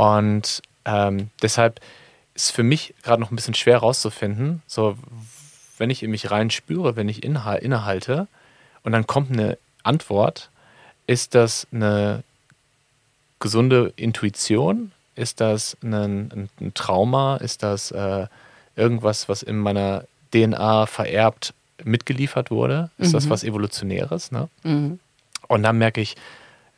[0.00, 1.78] Und ähm, deshalb
[2.34, 4.96] ist für mich gerade noch ein bisschen schwer herauszufinden, so
[5.76, 8.26] wenn ich in mich rein spüre, wenn ich innehalte
[8.82, 10.48] und dann kommt eine Antwort,
[11.06, 12.22] ist das eine
[13.40, 14.92] gesunde Intuition?
[15.16, 17.36] Ist das ein, ein, ein Trauma?
[17.36, 18.26] Ist das äh,
[18.76, 21.52] irgendwas, was in meiner DNA vererbt
[21.84, 22.88] mitgeliefert wurde?
[22.96, 23.12] Ist mhm.
[23.12, 24.32] das was Evolutionäres?
[24.32, 24.48] Ne?
[24.62, 24.98] Mhm.
[25.46, 26.16] Und dann merke ich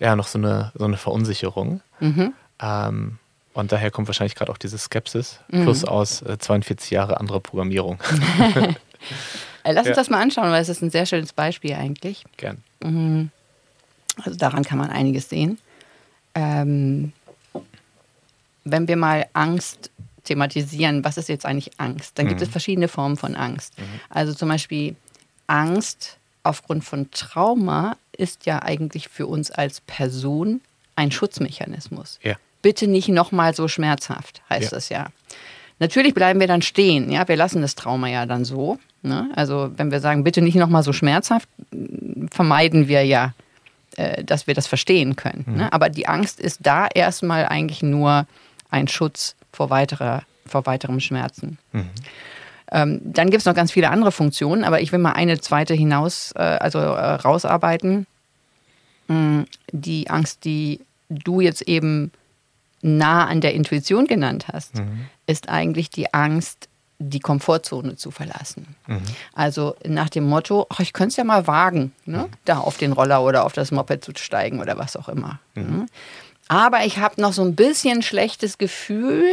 [0.01, 1.83] ja noch so eine, so eine Verunsicherung.
[2.01, 2.35] Mhm.
[2.63, 3.19] Ähm,
[3.55, 5.65] und daher kommt wahrscheinlich gerade auch diese Skepsis, mhm.
[5.65, 7.99] plus aus äh, 42 Jahre andere Programmierung.
[9.65, 10.03] Äh, lass uns ja.
[10.03, 12.25] das mal anschauen, weil es ist ein sehr schönes Beispiel eigentlich.
[12.37, 12.63] Gern.
[12.83, 13.31] Mhm.
[14.25, 15.59] Also daran kann man einiges sehen.
[16.35, 17.13] Ähm,
[18.65, 19.91] wenn wir mal Angst
[20.25, 22.19] thematisieren, was ist jetzt eigentlich Angst?
[22.19, 22.47] Dann gibt mhm.
[22.47, 23.79] es verschiedene Formen von Angst.
[23.79, 23.85] Mhm.
[24.09, 24.97] Also zum Beispiel
[25.47, 30.61] Angst aufgrund von Trauma ist ja eigentlich für uns als Person
[30.97, 32.19] ein Schutzmechanismus.
[32.23, 32.37] Ja.
[32.63, 34.71] Bitte nicht nochmal so schmerzhaft, heißt ja.
[34.71, 35.07] das ja.
[35.79, 38.79] Natürlich bleiben wir dann stehen, ja, wir lassen das Trauma ja dann so.
[39.03, 39.31] Ne?
[39.35, 41.49] Also wenn wir sagen, bitte nicht nochmal so schmerzhaft,
[42.31, 43.35] vermeiden wir ja,
[43.97, 45.45] äh, dass wir das verstehen können.
[45.47, 45.57] Mhm.
[45.57, 45.73] Ne?
[45.73, 48.27] Aber die Angst ist da erstmal eigentlich nur
[48.71, 51.59] ein Schutz vor, weiterer, vor weiterem Schmerzen.
[51.73, 51.91] Mhm.
[52.71, 55.75] Ähm, dann gibt es noch ganz viele andere Funktionen, aber ich will mal eine zweite
[55.75, 58.07] hinaus, äh, also äh, rausarbeiten.
[59.09, 59.47] Mhm.
[59.73, 62.13] Die Angst, die du jetzt eben
[62.83, 65.07] nah an der Intuition genannt hast, mhm.
[65.26, 66.68] ist eigentlich die Angst,
[66.99, 68.74] die Komfortzone zu verlassen.
[68.87, 69.03] Mhm.
[69.35, 72.18] Also nach dem Motto, ach, ich könnte es ja mal wagen, ne?
[72.18, 72.28] Mhm.
[72.45, 75.41] da auf den Roller oder auf das Moped zu steigen oder was auch immer.
[75.55, 75.62] Mhm.
[75.62, 75.87] Ne?
[76.49, 79.24] Aber ich habe noch so ein bisschen schlechtes Gefühl.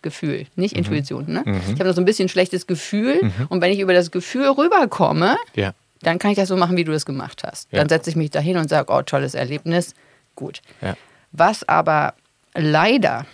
[0.00, 0.78] Gefühl, nicht mhm.
[0.78, 1.24] Intuition.
[1.26, 1.42] Ne?
[1.44, 1.60] Mhm.
[1.66, 3.18] Ich habe noch so ein bisschen schlechtes Gefühl.
[3.20, 3.46] Mhm.
[3.48, 5.72] Und wenn ich über das Gefühl rüberkomme, ja.
[6.02, 7.72] dann kann ich das so machen, wie du das gemacht hast.
[7.72, 7.80] Ja.
[7.80, 9.94] Dann setze ich mich dahin und sage, oh, tolles Erlebnis.
[10.36, 10.62] Gut.
[10.80, 10.96] Ja.
[11.32, 12.14] Was aber
[12.54, 13.26] leider,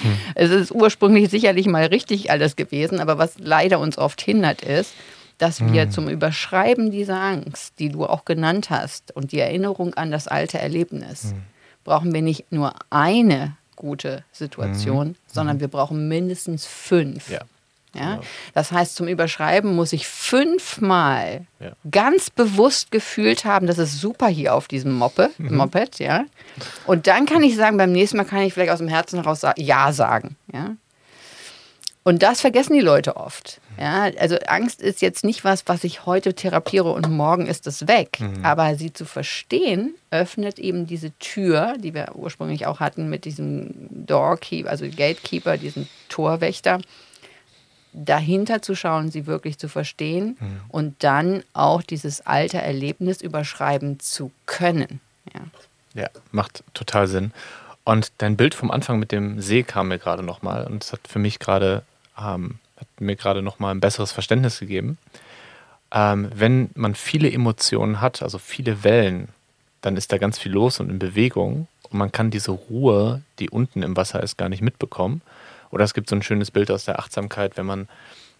[0.00, 0.16] hm.
[0.34, 4.94] es ist ursprünglich sicherlich mal richtig alles gewesen, aber was leider uns oft hindert, ist,
[5.38, 5.90] dass wir hm.
[5.90, 10.58] zum Überschreiben dieser Angst, die du auch genannt hast, und die Erinnerung an das alte
[10.58, 11.42] Erlebnis, hm
[11.84, 15.16] brauchen wir nicht nur eine gute Situation, mhm.
[15.26, 17.30] sondern wir brauchen mindestens fünf.
[17.30, 17.40] Ja.
[17.94, 18.16] Ja?
[18.16, 18.22] Genau.
[18.54, 21.72] Das heißt, zum Überschreiben muss ich fünfmal ja.
[21.90, 25.56] ganz bewusst gefühlt haben, das ist super hier auf diesem Moppe, mhm.
[25.56, 26.24] Moped, ja.
[26.86, 29.42] Und dann kann ich sagen, beim nächsten Mal kann ich vielleicht aus dem Herzen heraus
[29.56, 30.76] Ja sagen, ja.
[32.02, 33.60] Und das vergessen die Leute oft.
[33.78, 37.88] Ja, also Angst ist jetzt nicht was, was ich heute therapiere und morgen ist es
[37.88, 38.18] weg.
[38.20, 38.44] Mhm.
[38.44, 43.70] Aber sie zu verstehen, öffnet eben diese Tür, die wir ursprünglich auch hatten mit diesem
[43.90, 46.80] Doorkeeper, also Gatekeeper, diesem Torwächter,
[47.92, 50.60] dahinter zu schauen, sie wirklich zu verstehen mhm.
[50.68, 55.00] und dann auch dieses alte Erlebnis überschreiben zu können.
[55.34, 57.32] Ja, ja macht total Sinn.
[57.84, 61.00] Und dein Bild vom Anfang mit dem See kam mir gerade nochmal und es hat
[61.08, 61.82] für mich gerade
[62.18, 64.98] ähm, hat mir gerade nochmal ein besseres Verständnis gegeben.
[65.92, 69.28] Ähm, wenn man viele Emotionen hat, also viele Wellen,
[69.80, 73.50] dann ist da ganz viel los und in Bewegung und man kann diese Ruhe, die
[73.50, 75.22] unten im Wasser ist, gar nicht mitbekommen.
[75.70, 77.88] Oder es gibt so ein schönes Bild aus der Achtsamkeit, wenn man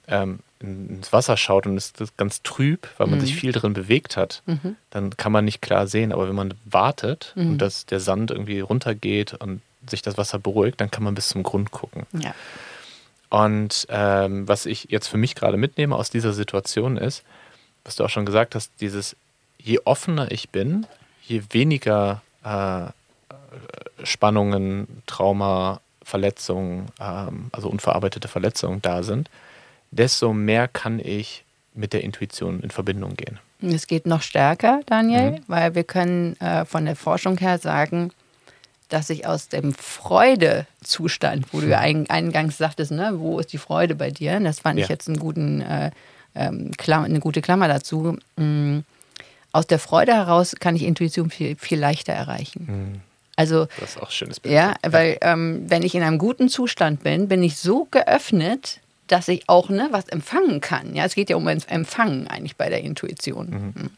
[0.08, 3.22] ähm, ins Wasser schaut und es ist ganz trüb, weil man mhm.
[3.22, 4.76] sich viel drin bewegt hat, mhm.
[4.90, 6.12] dann kann man nicht klar sehen.
[6.12, 7.52] Aber wenn man wartet mhm.
[7.52, 11.28] und dass der Sand irgendwie runtergeht und sich das Wasser beruhigt, dann kann man bis
[11.28, 12.06] zum Grund gucken.
[12.12, 12.34] Ja.
[13.30, 17.22] Und ähm, was ich jetzt für mich gerade mitnehme aus dieser Situation ist,
[17.84, 19.16] was du auch schon gesagt hast, dieses,
[19.58, 20.86] je offener ich bin,
[21.22, 22.86] je weniger äh,
[24.04, 25.80] Spannungen, Trauma,
[26.10, 29.30] Verletzungen, ähm, also unverarbeitete Verletzungen da sind,
[29.90, 33.38] desto mehr kann ich mit der Intuition in Verbindung gehen.
[33.62, 35.44] Es geht noch stärker, Daniel, mhm.
[35.46, 38.10] weil wir können äh, von der Forschung her sagen,
[38.88, 42.06] dass ich aus dem Freudezustand, wo du ja hm.
[42.08, 44.40] eingangs sagtest, ne, wo ist die Freude bei dir?
[44.40, 44.84] Das fand ja.
[44.84, 45.92] ich jetzt einen guten, äh,
[46.34, 48.18] ähm, eine gute Klammer dazu.
[48.36, 48.82] Mhm.
[49.52, 52.66] Aus der Freude heraus kann ich Intuition viel, viel leichter erreichen.
[52.66, 53.09] Mhm.
[53.40, 54.54] Also, das ist auch ein schönes Bild.
[54.54, 59.28] Ja, weil ähm, wenn ich in einem guten Zustand bin, bin ich so geöffnet, dass
[59.28, 60.94] ich auch ne, was empfangen kann.
[60.94, 63.46] Ja, es geht ja um Empfangen eigentlich bei der Intuition.
[63.48, 63.82] Mhm.
[63.82, 63.90] Hm.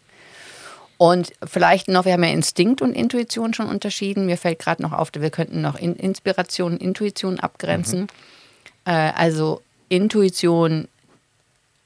[0.96, 4.26] Und vielleicht noch, wir haben ja Instinkt und Intuition schon unterschieden.
[4.26, 8.02] Mir fällt gerade noch auf, wir könnten noch Inspiration und Intuition abgrenzen.
[8.02, 8.06] Mhm.
[8.84, 10.86] Äh, also Intuition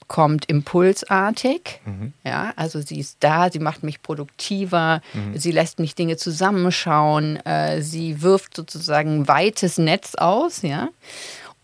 [0.08, 1.80] kommt impulsartig.
[1.84, 2.12] Mhm.
[2.24, 5.38] Ja, also sie ist da, sie macht mich produktiver, mhm.
[5.38, 10.88] sie lässt mich Dinge zusammenschauen, äh, sie wirft sozusagen ein weites Netz aus, ja.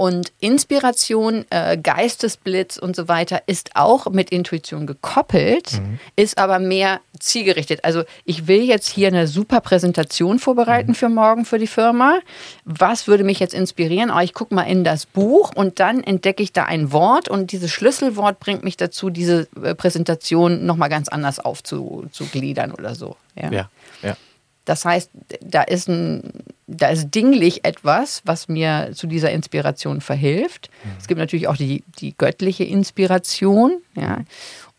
[0.03, 6.00] Und Inspiration, äh, Geistesblitz und so weiter ist auch mit Intuition gekoppelt, mhm.
[6.16, 7.84] ist aber mehr zielgerichtet.
[7.84, 10.94] Also ich will jetzt hier eine super Präsentation vorbereiten mhm.
[10.96, 12.18] für morgen für die Firma.
[12.64, 14.11] Was würde mich jetzt inspirieren?
[14.11, 17.53] Oh, ich gucke mal in das Buch und dann entdecke ich da ein Wort und
[17.53, 23.14] dieses Schlüsselwort bringt mich dazu, diese äh, Präsentation nochmal ganz anders aufzugliedern oder so.
[23.36, 23.53] ja.
[23.53, 23.70] ja.
[24.03, 24.16] ja.
[24.64, 26.44] Das heißt, da ist, ein,
[26.77, 30.70] da ist dinglich etwas, was mir zu dieser Inspiration verhilft.
[30.85, 30.91] Mhm.
[30.99, 33.81] Es gibt natürlich auch die, die göttliche Inspiration.
[33.95, 34.20] Ja.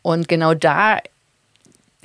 [0.01, 0.99] Und genau da,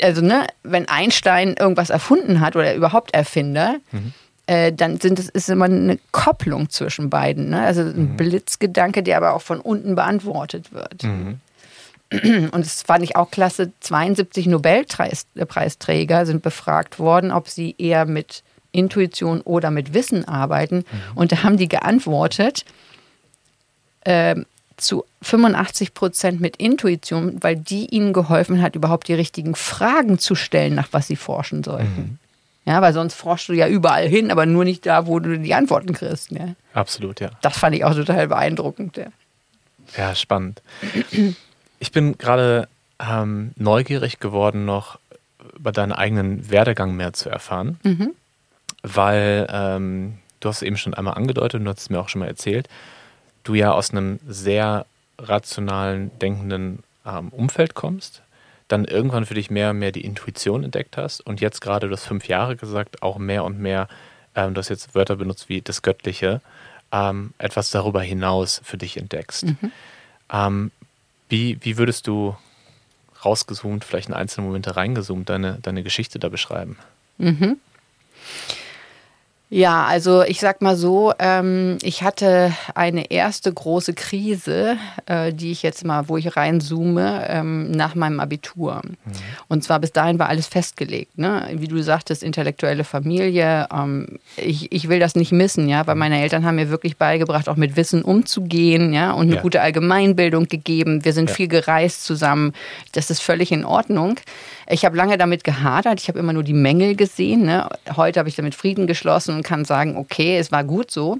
[0.00, 4.12] also ne, wenn Einstein irgendwas erfunden hat oder überhaupt Erfinder, mhm.
[4.46, 7.50] äh, dann sind es, ist immer eine Kopplung zwischen beiden.
[7.50, 7.62] Ne?
[7.62, 8.16] Also ein mhm.
[8.16, 11.02] Blitzgedanke, der aber auch von unten beantwortet wird.
[11.02, 11.40] Mhm.
[12.10, 13.72] Und das fand ich auch klasse.
[13.80, 20.76] 72 Nobelpreisträger sind befragt worden, ob sie eher mit Intuition oder mit Wissen arbeiten.
[20.76, 21.16] Mhm.
[21.16, 22.64] Und da haben die geantwortet,
[24.02, 24.36] äh,
[24.76, 30.34] zu 85 Prozent mit Intuition, weil die ihnen geholfen hat, überhaupt die richtigen Fragen zu
[30.34, 31.96] stellen, nach was sie forschen sollten.
[31.96, 32.18] Mhm.
[32.64, 35.54] Ja, weil sonst forschst du ja überall hin, aber nur nicht da, wo du die
[35.54, 36.30] Antworten kriegst.
[36.30, 36.54] Ja.
[36.74, 37.30] Absolut, ja.
[37.40, 38.98] Das fand ich auch total beeindruckend.
[38.98, 39.06] Ja,
[39.96, 40.62] ja spannend.
[41.80, 42.68] Ich bin gerade
[43.00, 44.98] ähm, neugierig geworden, noch
[45.56, 48.14] über deinen eigenen Werdegang mehr zu erfahren, mhm.
[48.82, 52.08] Weil ähm, du hast es eben schon einmal angedeutet und du hast es mir auch
[52.08, 52.68] schon mal erzählt,
[53.44, 54.86] du ja aus einem sehr
[55.18, 58.22] rationalen, denkenden ähm, Umfeld kommst,
[58.68, 61.92] dann irgendwann für dich mehr und mehr die Intuition entdeckt hast und jetzt gerade, du
[61.94, 63.88] hast fünf Jahre gesagt, auch mehr und mehr,
[64.34, 66.40] ähm, du hast jetzt Wörter benutzt wie das Göttliche,
[66.92, 69.44] ähm, etwas darüber hinaus für dich entdeckst.
[69.46, 69.72] Mhm.
[70.30, 70.70] Ähm,
[71.28, 72.36] wie, wie würdest du
[73.24, 76.78] rausgezoomt, vielleicht in einzelne Momente reingezoomt, deine, deine Geschichte da beschreiben?
[77.18, 77.58] Mhm.
[79.50, 84.76] Ja, also ich sag mal so, ähm, ich hatte eine erste große Krise,
[85.06, 88.82] äh, die ich jetzt mal, wo ich reinzoome, ähm, nach meinem Abitur.
[88.84, 89.12] Mhm.
[89.48, 91.16] Und zwar bis dahin war alles festgelegt.
[91.16, 91.48] Ne?
[91.54, 93.66] Wie du sagtest, intellektuelle Familie.
[93.72, 97.48] Ähm, ich, ich will das nicht missen, ja, weil meine Eltern haben mir wirklich beigebracht,
[97.48, 99.42] auch mit Wissen umzugehen, ja, und eine ja.
[99.42, 101.06] gute Allgemeinbildung gegeben.
[101.06, 101.34] Wir sind ja.
[101.34, 102.52] viel gereist zusammen.
[102.92, 104.16] Das ist völlig in Ordnung.
[104.70, 105.98] Ich habe lange damit gehadert.
[106.00, 107.46] Ich habe immer nur die Mängel gesehen.
[107.46, 107.68] Ne?
[107.96, 111.18] Heute habe ich damit Frieden geschlossen und kann sagen, okay, es war gut so.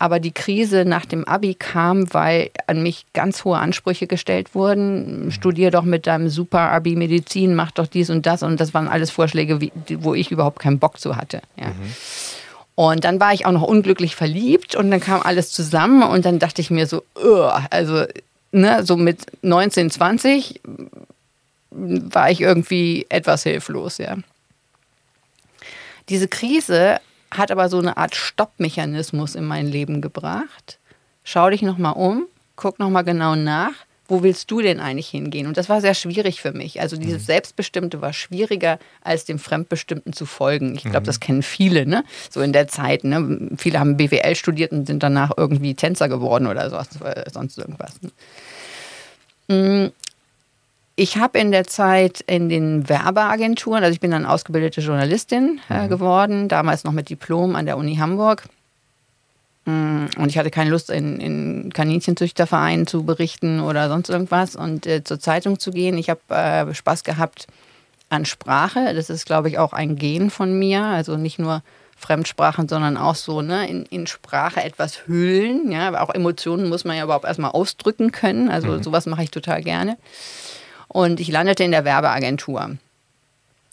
[0.00, 5.30] Aber die Krise nach dem Abi kam, weil an mich ganz hohe Ansprüche gestellt wurden.
[5.30, 8.42] Studier doch mit deinem super Abi Medizin, mach doch dies und das.
[8.42, 9.60] Und das waren alles Vorschläge,
[9.98, 11.42] wo ich überhaupt keinen Bock zu hatte.
[11.56, 11.68] Ja.
[11.68, 11.94] Mhm.
[12.74, 16.38] Und dann war ich auch noch unglücklich verliebt und dann kam alles zusammen und dann
[16.38, 17.02] dachte ich mir so,
[17.68, 18.04] also
[18.52, 20.60] ne, so mit 19, 20
[21.70, 24.16] war ich irgendwie etwas hilflos, ja.
[26.08, 27.00] Diese Krise
[27.30, 30.78] hat aber so eine Art Stoppmechanismus in mein Leben gebracht.
[31.22, 33.72] Schau dich nochmal um, guck nochmal genau nach,
[34.08, 35.46] wo willst du denn eigentlich hingehen?
[35.46, 36.80] Und das war sehr schwierig für mich.
[36.80, 37.26] Also dieses mhm.
[37.26, 40.74] Selbstbestimmte war schwieriger, als dem Fremdbestimmten zu folgen.
[40.74, 41.04] Ich glaube, mhm.
[41.04, 42.02] das kennen viele, ne?
[42.28, 43.04] So in der Zeit.
[43.04, 43.50] Ne?
[43.56, 48.00] Viele haben BWL studiert und sind danach irgendwie Tänzer geworden oder sonst irgendwas.
[49.48, 49.92] Ne?
[50.96, 55.84] Ich habe in der Zeit in den Werbeagenturen, also ich bin dann ausgebildete Journalistin äh,
[55.84, 55.88] mhm.
[55.88, 58.44] geworden, damals noch mit Diplom an der Uni Hamburg.
[59.64, 64.86] Mm, und ich hatte keine Lust, in, in Kaninchenzüchtervereinen zu berichten oder sonst irgendwas und
[64.86, 65.96] äh, zur Zeitung zu gehen.
[65.96, 67.46] Ich habe äh, Spaß gehabt
[68.08, 68.92] an Sprache.
[68.94, 70.82] Das ist, glaube ich, auch ein Gen von mir.
[70.82, 71.62] Also nicht nur
[71.96, 75.70] Fremdsprachen, sondern auch so ne, in, in Sprache etwas hüllen.
[75.70, 75.88] Ja?
[75.88, 78.48] Aber auch Emotionen muss man ja überhaupt erstmal ausdrücken können.
[78.48, 78.82] Also mhm.
[78.82, 79.96] sowas mache ich total gerne.
[80.92, 82.76] Und ich landete in der Werbeagentur.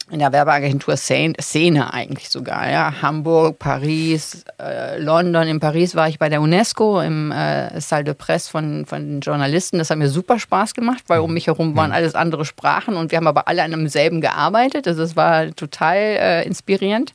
[0.10, 2.70] In der Werbeagentur Szene eigentlich sogar.
[2.70, 3.02] Ja.
[3.02, 5.48] Hamburg, Paris, äh, London.
[5.48, 9.20] In Paris war ich bei der UNESCO im äh, Salle de Presse von, von den
[9.22, 9.80] Journalisten.
[9.80, 11.96] Das hat mir super Spaß gemacht, weil um mich herum waren mhm.
[11.96, 14.88] alles andere Sprachen und wir haben aber alle an demselben gearbeitet.
[14.88, 17.14] Also es war total äh, inspirierend.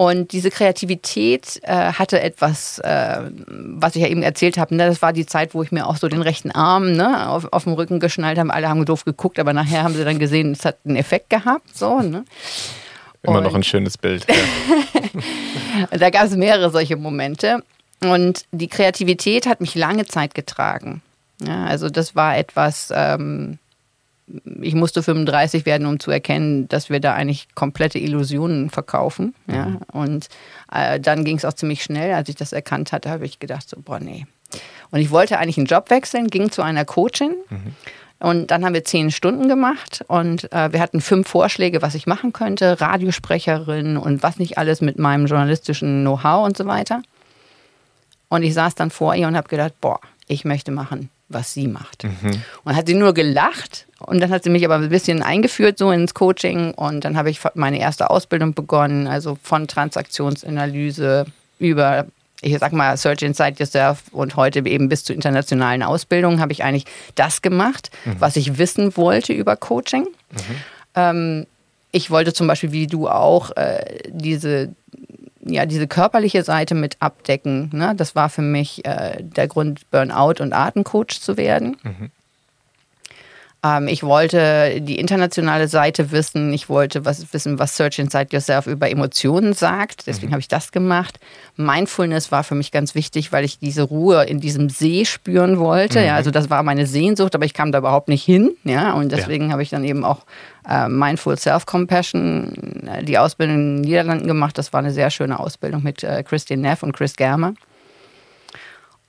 [0.00, 4.74] Und diese Kreativität äh, hatte etwas, äh, was ich ja eben erzählt habe.
[4.74, 4.86] Ne?
[4.86, 7.64] Das war die Zeit, wo ich mir auch so den rechten Arm ne, auf, auf
[7.64, 8.50] dem Rücken geschnallt habe.
[8.50, 11.76] Alle haben doof geguckt, aber nachher haben sie dann gesehen, es hat einen Effekt gehabt.
[11.76, 12.24] So, ne?
[13.22, 14.24] Immer Und noch ein schönes Bild.
[14.26, 15.90] Ja.
[15.98, 17.62] da gab es mehrere solche Momente.
[18.02, 21.02] Und die Kreativität hat mich lange Zeit getragen.
[21.42, 23.58] Ja, also das war etwas, ähm,
[24.60, 29.34] ich musste 35 werden, um zu erkennen, dass wir da eigentlich komplette Illusionen verkaufen.
[29.46, 29.66] Ja?
[29.66, 29.78] Mhm.
[29.92, 30.28] Und
[30.72, 32.14] äh, dann ging es auch ziemlich schnell.
[32.14, 34.26] Als ich das erkannt hatte, habe ich gedacht, so, boah, nee,
[34.90, 37.34] Und ich wollte eigentlich einen Job wechseln, ging zu einer Coachin.
[37.48, 37.74] Mhm.
[38.20, 42.06] Und dann haben wir zehn Stunden gemacht und äh, wir hatten fünf Vorschläge, was ich
[42.06, 42.78] machen könnte.
[42.78, 47.00] Radiosprecherin und was nicht alles mit meinem journalistischen Know-how und so weiter.
[48.28, 51.68] Und ich saß dann vor ihr und habe gedacht, boah, ich möchte machen, was sie
[51.68, 52.04] macht.
[52.04, 52.42] Mhm.
[52.64, 55.90] Und hat sie nur gelacht und dann hat sie mich aber ein bisschen eingeführt so
[55.90, 61.26] ins Coaching und dann habe ich meine erste Ausbildung begonnen, also von Transaktionsanalyse
[61.58, 62.06] über
[62.42, 66.64] ich sag mal, Search Inside Yourself und heute eben bis zu internationalen Ausbildungen habe ich
[66.64, 68.16] eigentlich das gemacht, mhm.
[68.18, 70.04] was ich wissen wollte über Coaching.
[70.04, 70.38] Mhm.
[70.94, 71.46] Ähm,
[71.92, 74.70] ich wollte zum Beispiel, wie du auch, äh, diese,
[75.44, 77.70] ja, diese körperliche Seite mit abdecken.
[77.72, 77.94] Ne?
[77.96, 81.76] Das war für mich äh, der Grund, Burnout und Atemcoach zu werden.
[81.82, 82.10] Mhm.
[83.62, 86.52] Ähm, ich wollte die internationale Seite wissen.
[86.52, 90.06] Ich wollte was wissen, was Search Inside Yourself über Emotionen sagt.
[90.06, 90.32] Deswegen mhm.
[90.32, 91.20] habe ich das gemacht.
[91.56, 96.00] Mindfulness war für mich ganz wichtig, weil ich diese Ruhe in diesem See spüren wollte.
[96.00, 96.06] Mhm.
[96.06, 98.52] Ja, also das war meine Sehnsucht, aber ich kam da überhaupt nicht hin.
[98.64, 99.52] Ja, und deswegen ja.
[99.52, 100.24] habe ich dann eben auch
[100.68, 104.56] äh, Mindful Self-Compassion, äh, die Ausbildung in den Niederlanden gemacht.
[104.56, 107.54] Das war eine sehr schöne Ausbildung mit äh, Christine Neff und Chris Germer.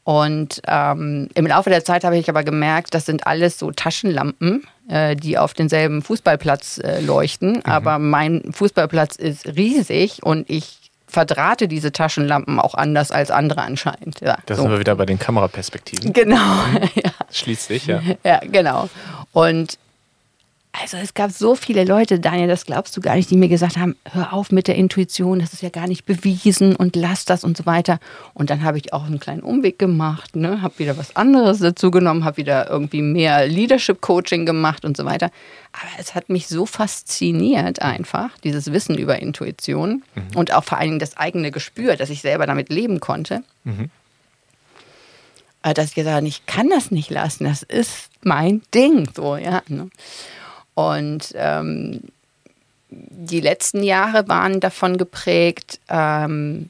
[0.03, 4.65] Und ähm, im Laufe der Zeit habe ich aber gemerkt, das sind alles so Taschenlampen,
[4.89, 7.53] äh, die auf denselben Fußballplatz äh, leuchten.
[7.53, 7.61] Mhm.
[7.65, 10.79] Aber mein Fußballplatz ist riesig und ich
[11.11, 14.21] verdrahte diese Taschenlampen auch anders als andere anscheinend.
[14.21, 14.63] Ja, da so.
[14.63, 16.13] sind wir wieder bei den Kameraperspektiven.
[16.13, 16.37] Genau.
[16.95, 17.11] ja.
[17.29, 18.01] Schließt sich, ja.
[18.23, 18.89] Ja, genau.
[19.33, 19.77] Und
[20.73, 23.77] also es gab so viele Leute, Daniel, das glaubst du gar nicht, die mir gesagt
[23.77, 27.43] haben, hör auf mit der Intuition, das ist ja gar nicht bewiesen und lass das
[27.43, 27.99] und so weiter.
[28.33, 30.61] Und dann habe ich auch einen kleinen Umweg gemacht, ne?
[30.61, 35.29] habe wieder was anderes dazu genommen, habe wieder irgendwie mehr Leadership-Coaching gemacht und so weiter.
[35.73, 40.37] Aber es hat mich so fasziniert einfach, dieses Wissen über Intuition mhm.
[40.37, 43.43] und auch vor allen Dingen das eigene Gespür, dass ich selber damit leben konnte.
[43.65, 43.89] Mhm
[45.63, 49.61] dass ich gesagt habe, ich kann das nicht lassen, das ist mein Ding, so, ja.
[49.67, 49.91] Ne?
[50.73, 52.01] Und ähm,
[52.89, 56.69] die letzten Jahre waren davon geprägt, ähm,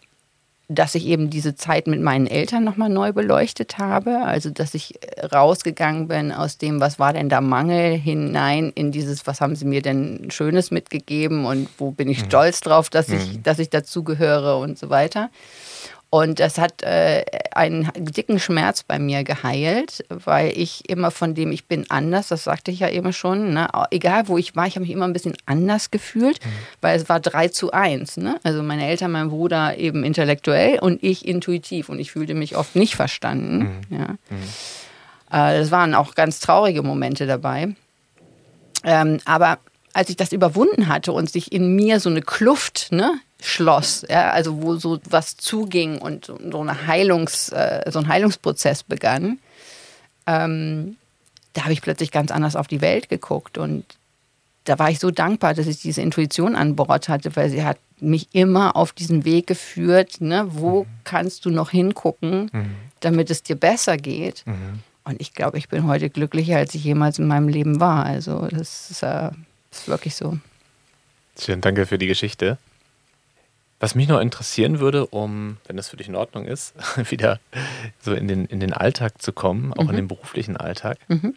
[0.75, 4.21] dass ich eben diese Zeit mit meinen Eltern nochmal neu beleuchtet habe.
[4.21, 4.99] Also, dass ich
[5.33, 9.65] rausgegangen bin aus dem, was war denn da Mangel, hinein in dieses, was haben sie
[9.65, 12.25] mir denn Schönes mitgegeben und wo bin ich mhm.
[12.27, 13.43] stolz drauf, dass ich, mhm.
[13.43, 15.29] dass ich dazugehöre und so weiter.
[16.13, 17.23] Und das hat äh,
[17.55, 22.43] einen dicken Schmerz bei mir geheilt, weil ich immer von dem, ich bin anders, das
[22.43, 23.69] sagte ich ja eben schon, ne?
[23.91, 26.49] egal wo ich war, ich habe mich immer ein bisschen anders gefühlt, mhm.
[26.81, 28.17] weil es war 3 zu 1.
[28.17, 28.37] Ne?
[28.43, 32.75] Also meine Eltern, mein Bruder eben intellektuell und ich intuitiv und ich fühlte mich oft
[32.75, 33.81] nicht verstanden.
[33.89, 33.97] Mhm.
[33.97, 34.07] Ja?
[34.29, 34.43] Mhm.
[35.31, 37.73] Äh, das waren auch ganz traurige Momente dabei.
[38.83, 39.59] Ähm, aber
[39.93, 44.31] als ich das überwunden hatte und sich in mir so eine Kluft, ne, schloss, ja,
[44.31, 49.39] also wo so was zuging und so, eine Heilungs, äh, so ein Heilungsprozess begann,
[50.27, 50.97] ähm,
[51.53, 53.83] da habe ich plötzlich ganz anders auf die Welt geguckt und
[54.65, 57.77] da war ich so dankbar, dass ich diese Intuition an Bord hatte, weil sie hat
[57.99, 60.87] mich immer auf diesen Weg geführt, ne, wo mhm.
[61.03, 62.75] kannst du noch hingucken, mhm.
[62.99, 64.43] damit es dir besser geht.
[64.45, 64.79] Mhm.
[65.03, 68.05] Und ich glaube, ich bin heute glücklicher, als ich jemals in meinem Leben war.
[68.05, 69.31] Also das ist, äh,
[69.71, 70.37] ist wirklich so.
[71.39, 72.59] Schön, danke für die Geschichte.
[73.81, 76.75] Was mich noch interessieren würde, um, wenn das für dich in Ordnung ist,
[77.11, 77.39] wieder
[77.99, 79.89] so in den, in den Alltag zu kommen, auch mhm.
[79.89, 80.99] in den beruflichen Alltag.
[81.07, 81.35] Mhm.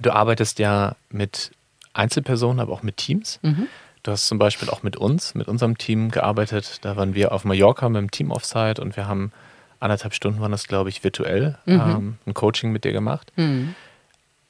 [0.00, 1.50] Du arbeitest ja mit
[1.92, 3.40] Einzelpersonen, aber auch mit Teams.
[3.42, 3.66] Mhm.
[4.04, 6.78] Du hast zum Beispiel auch mit uns, mit unserem Team gearbeitet.
[6.82, 9.32] Da waren wir auf Mallorca mit dem Team Offsite und wir haben
[9.80, 11.80] anderthalb Stunden, waren das glaube ich, virtuell mhm.
[11.80, 13.32] ähm, ein Coaching mit dir gemacht.
[13.34, 13.74] Mhm.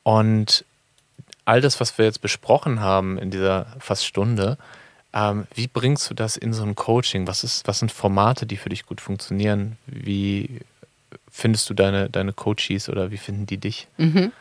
[0.02, 0.66] Und
[1.46, 4.58] all das, was wir jetzt besprochen haben in dieser fast Stunde,
[5.14, 7.26] ähm, wie bringst du das in so ein Coaching?
[7.26, 9.78] Was, ist, was sind Formate, die für dich gut funktionieren?
[9.86, 10.60] Wie
[11.30, 13.86] findest du deine, deine Coaches oder wie finden die dich?
[13.96, 14.32] Mhm.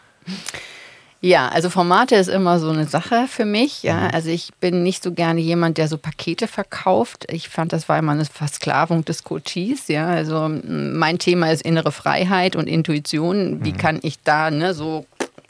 [1.21, 3.84] Ja, also Formate ist immer so eine Sache für mich.
[3.84, 4.09] Ja, mhm.
[4.13, 7.28] also ich bin nicht so gerne jemand, der so Pakete verkauft.
[7.32, 9.88] Ich fand, das war immer eine Versklavung des Coaches.
[9.88, 13.63] Ja, also mein Thema ist innere Freiheit und Intuition.
[13.63, 13.78] Wie mhm.
[13.78, 15.05] kann ich da ne, so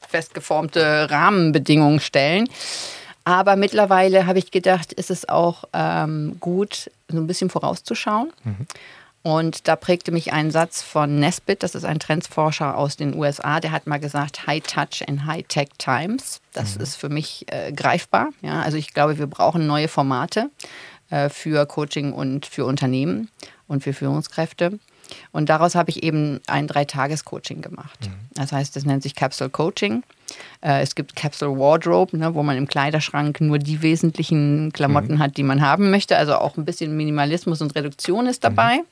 [0.09, 2.47] festgeformte Rahmenbedingungen stellen?
[3.26, 8.32] Aber mittlerweile habe ich gedacht, ist es auch ähm, gut, so ein bisschen vorauszuschauen.
[8.43, 8.67] Mhm.
[9.24, 13.61] Und da prägte mich ein Satz von Nesbitt, das ist ein Trendsforscher aus den USA,
[13.61, 16.41] der hat mal gesagt, High Touch in High Tech Times.
[16.51, 16.84] Das mhm.
[16.84, 18.30] ist für mich äh, greifbar.
[18.41, 20.49] Ja, also ich glaube, wir brauchen neue Formate
[21.09, 23.30] äh, für Coaching und für Unternehmen
[23.67, 24.78] und für Führungskräfte.
[25.32, 27.99] Und daraus habe ich eben ein Dreitages-Coaching gemacht.
[28.01, 28.13] Mhm.
[28.34, 30.03] Das heißt, das nennt sich Capsule Coaching.
[30.61, 35.19] Äh, es gibt Capsule Wardrobe, ne, wo man im Kleiderschrank nur die wesentlichen Klamotten mhm.
[35.19, 36.17] hat, die man haben möchte.
[36.17, 38.77] Also auch ein bisschen Minimalismus und Reduktion ist dabei.
[38.77, 38.86] Mhm.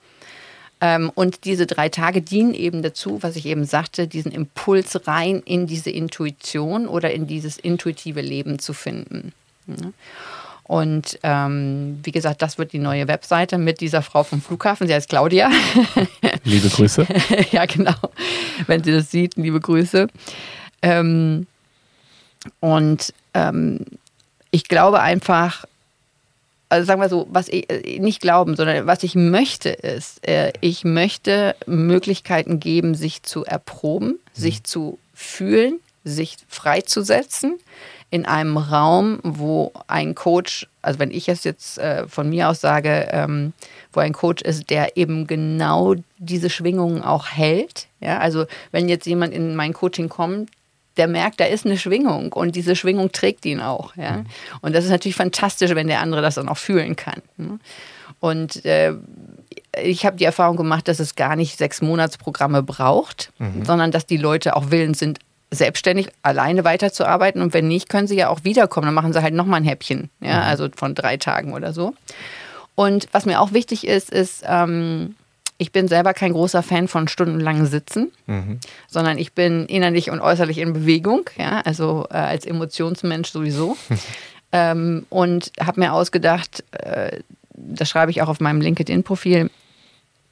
[0.82, 5.42] Ähm, und diese drei Tage dienen eben dazu, was ich eben sagte, diesen Impuls rein
[5.46, 9.34] in diese Intuition oder in dieses intuitive Leben zu finden.
[10.64, 14.88] Und ähm, wie gesagt, das wird die neue Webseite mit dieser Frau vom Flughafen.
[14.88, 15.52] Sie heißt Claudia.
[16.44, 17.06] Liebe Grüße.
[17.52, 17.96] ja, genau.
[18.68, 20.08] Wenn sie das sieht, liebe Grüße.
[20.82, 21.48] Ähm,
[22.60, 23.86] und ähm,
[24.52, 25.66] ich glaube einfach,
[26.70, 30.54] also sagen wir so, was ich äh, nicht glauben, sondern was ich möchte ist, äh,
[30.62, 34.18] ich möchte Möglichkeiten geben, sich zu erproben, mhm.
[34.34, 37.60] sich zu fühlen, sich freizusetzen
[38.10, 42.60] in einem Raum, wo ein Coach, also wenn ich es jetzt äh, von mir aus
[42.60, 43.54] sage, ähm,
[43.94, 47.88] wo ein Coach ist, der eben genau diese Schwingungen auch hält.
[48.02, 50.50] Ja, also wenn jetzt jemand in mein Coaching kommt,
[51.02, 53.96] der merkt, da ist eine Schwingung und diese Schwingung trägt ihn auch.
[53.96, 54.18] Ja?
[54.18, 54.26] Mhm.
[54.62, 57.24] Und das ist natürlich fantastisch, wenn der andere das dann auch fühlen kann.
[57.38, 57.58] Ne?
[58.20, 58.94] Und äh,
[59.82, 63.66] ich habe die Erfahrung gemacht, dass es gar nicht sechs Monatsprogramme braucht, mhm.
[63.66, 65.18] sondern dass die Leute auch willens sind,
[65.50, 67.42] selbstständig alleine weiterzuarbeiten.
[67.42, 68.86] Und wenn nicht, können sie ja auch wiederkommen.
[68.86, 70.44] Dann machen sie halt nochmal ein Häppchen, ja, mhm.
[70.44, 71.96] also von drei Tagen oder so.
[72.76, 75.16] Und was mir auch wichtig ist, ist, ähm,
[75.62, 78.60] ich bin selber kein großer Fan von stundenlangen Sitzen, mhm.
[78.88, 83.78] sondern ich bin innerlich und äußerlich in Bewegung, ja, also äh, als Emotionsmensch sowieso.
[84.52, 87.20] ähm, und habe mir ausgedacht, äh,
[87.54, 89.52] das schreibe ich auch auf meinem LinkedIn-Profil,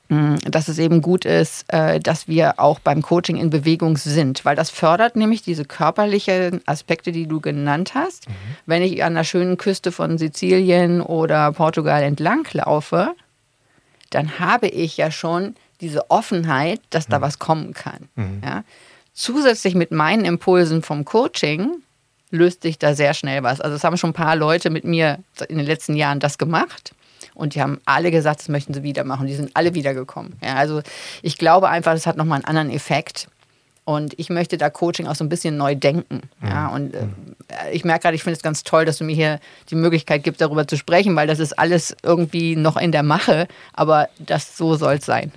[0.07, 4.45] mm, dass es eben gut ist, äh, dass wir auch beim Coaching in Bewegung sind,
[4.45, 8.27] weil das fördert nämlich diese körperlichen Aspekte, die du genannt hast.
[8.27, 8.33] Mhm.
[8.65, 13.13] Wenn ich an der schönen Küste von Sizilien oder Portugal entlang laufe,
[14.09, 17.23] dann habe ich ja schon diese Offenheit, dass da mhm.
[17.23, 18.09] was kommen kann.
[18.15, 18.41] Mhm.
[18.43, 18.63] Ja?
[19.13, 21.81] Zusätzlich mit meinen Impulsen vom Coaching
[22.31, 23.61] löst sich da sehr schnell was.
[23.61, 26.93] Also es haben schon ein paar Leute mit mir in den letzten Jahren das gemacht.
[27.33, 29.27] Und die haben alle gesagt, das möchten sie wieder machen.
[29.27, 30.33] Die sind alle wiedergekommen.
[30.43, 30.81] Ja, also
[31.21, 33.27] ich glaube einfach, das hat nochmal einen anderen Effekt.
[33.89, 36.21] Und ich möchte da Coaching auch so ein bisschen neu denken.
[36.43, 36.73] Ja, mhm.
[36.75, 37.07] und äh,
[37.71, 39.39] ich merke gerade, ich finde es ganz toll, dass du mir hier
[39.71, 43.47] die Möglichkeit gibst, darüber zu sprechen, weil das ist alles irgendwie noch in der Mache,
[43.73, 45.31] aber das so soll es sein.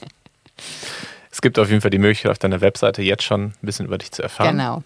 [1.30, 3.96] es gibt auf jeden Fall die Möglichkeit, auf deiner Webseite jetzt schon ein bisschen über
[3.96, 4.56] dich zu erfahren.
[4.56, 4.82] Genau.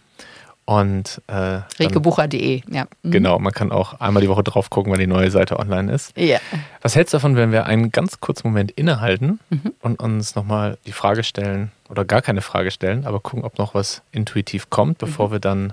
[0.66, 2.88] Und äh, Rekebucher.de, ja.
[3.02, 3.10] Mhm.
[3.12, 6.16] Genau, man kann auch einmal die Woche drauf gucken, wenn die neue Seite online ist.
[6.18, 6.40] Ja.
[6.82, 9.72] Was hältst du davon, wenn wir einen ganz kurzen Moment innehalten mhm.
[9.80, 13.74] und uns nochmal die Frage stellen, oder gar keine Frage stellen, aber gucken, ob noch
[13.74, 15.32] was intuitiv kommt, bevor mhm.
[15.32, 15.72] wir dann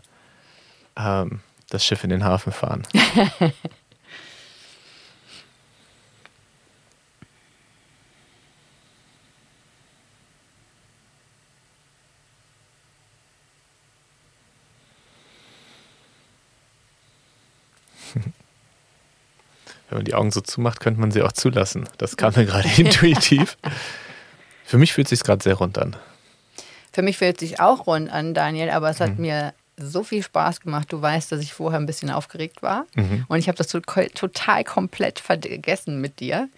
[0.95, 1.39] ähm,
[1.71, 2.83] das Schiff in den Hafen fahren?
[19.93, 21.87] Wenn man die Augen so zumacht, könnte man sie auch zulassen.
[21.99, 23.59] Das kam mir gerade intuitiv.
[24.65, 25.95] Für mich fühlt es sich gerade sehr rund an.
[26.91, 29.21] Für mich fühlt es sich auch rund an, Daniel, aber es hat mhm.
[29.21, 30.91] mir so viel Spaß gemacht.
[30.91, 33.25] Du weißt, dass ich vorher ein bisschen aufgeregt war mhm.
[33.27, 36.49] und ich habe das total komplett vergessen mit dir.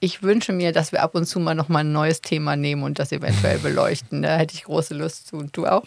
[0.00, 2.98] Ich wünsche mir, dass wir ab und zu mal nochmal ein neues Thema nehmen und
[2.98, 4.22] das eventuell beleuchten.
[4.22, 5.36] Da hätte ich große Lust zu.
[5.36, 5.84] Und du auch?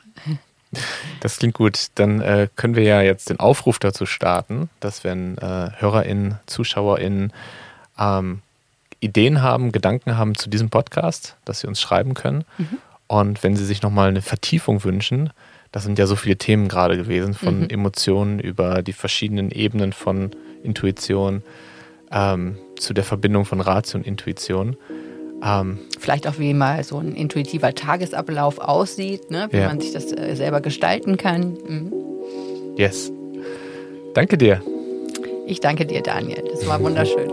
[1.22, 1.88] Das klingt gut.
[1.96, 7.34] Dann äh, können wir ja jetzt den Aufruf dazu starten, dass wenn äh, HörerInnen, ZuschauerInnen
[7.98, 8.42] ähm,
[9.00, 12.46] Ideen haben, Gedanken haben zu diesem Podcast, dass sie uns schreiben können.
[12.58, 12.78] Mhm.
[13.08, 15.32] Und wenn sie sich nochmal eine Vertiefung wünschen,
[15.72, 17.70] das sind ja so viele Themen gerade gewesen, von mhm.
[17.70, 20.32] Emotionen über die verschiedenen Ebenen von
[20.64, 21.44] Intuition
[22.12, 24.78] ähm, zu der Verbindung von Ratio und Intuition.
[25.44, 29.48] Ähm, Vielleicht auch, wie mal so ein intuitiver Tagesablauf aussieht, ne?
[29.52, 29.68] wie ja.
[29.68, 31.58] man sich das äh, selber gestalten kann.
[31.68, 31.94] Mhm.
[32.76, 33.12] Yes.
[34.14, 34.62] Danke dir.
[35.46, 36.44] Ich danke dir, Daniel.
[36.50, 37.32] Das war wunderschön.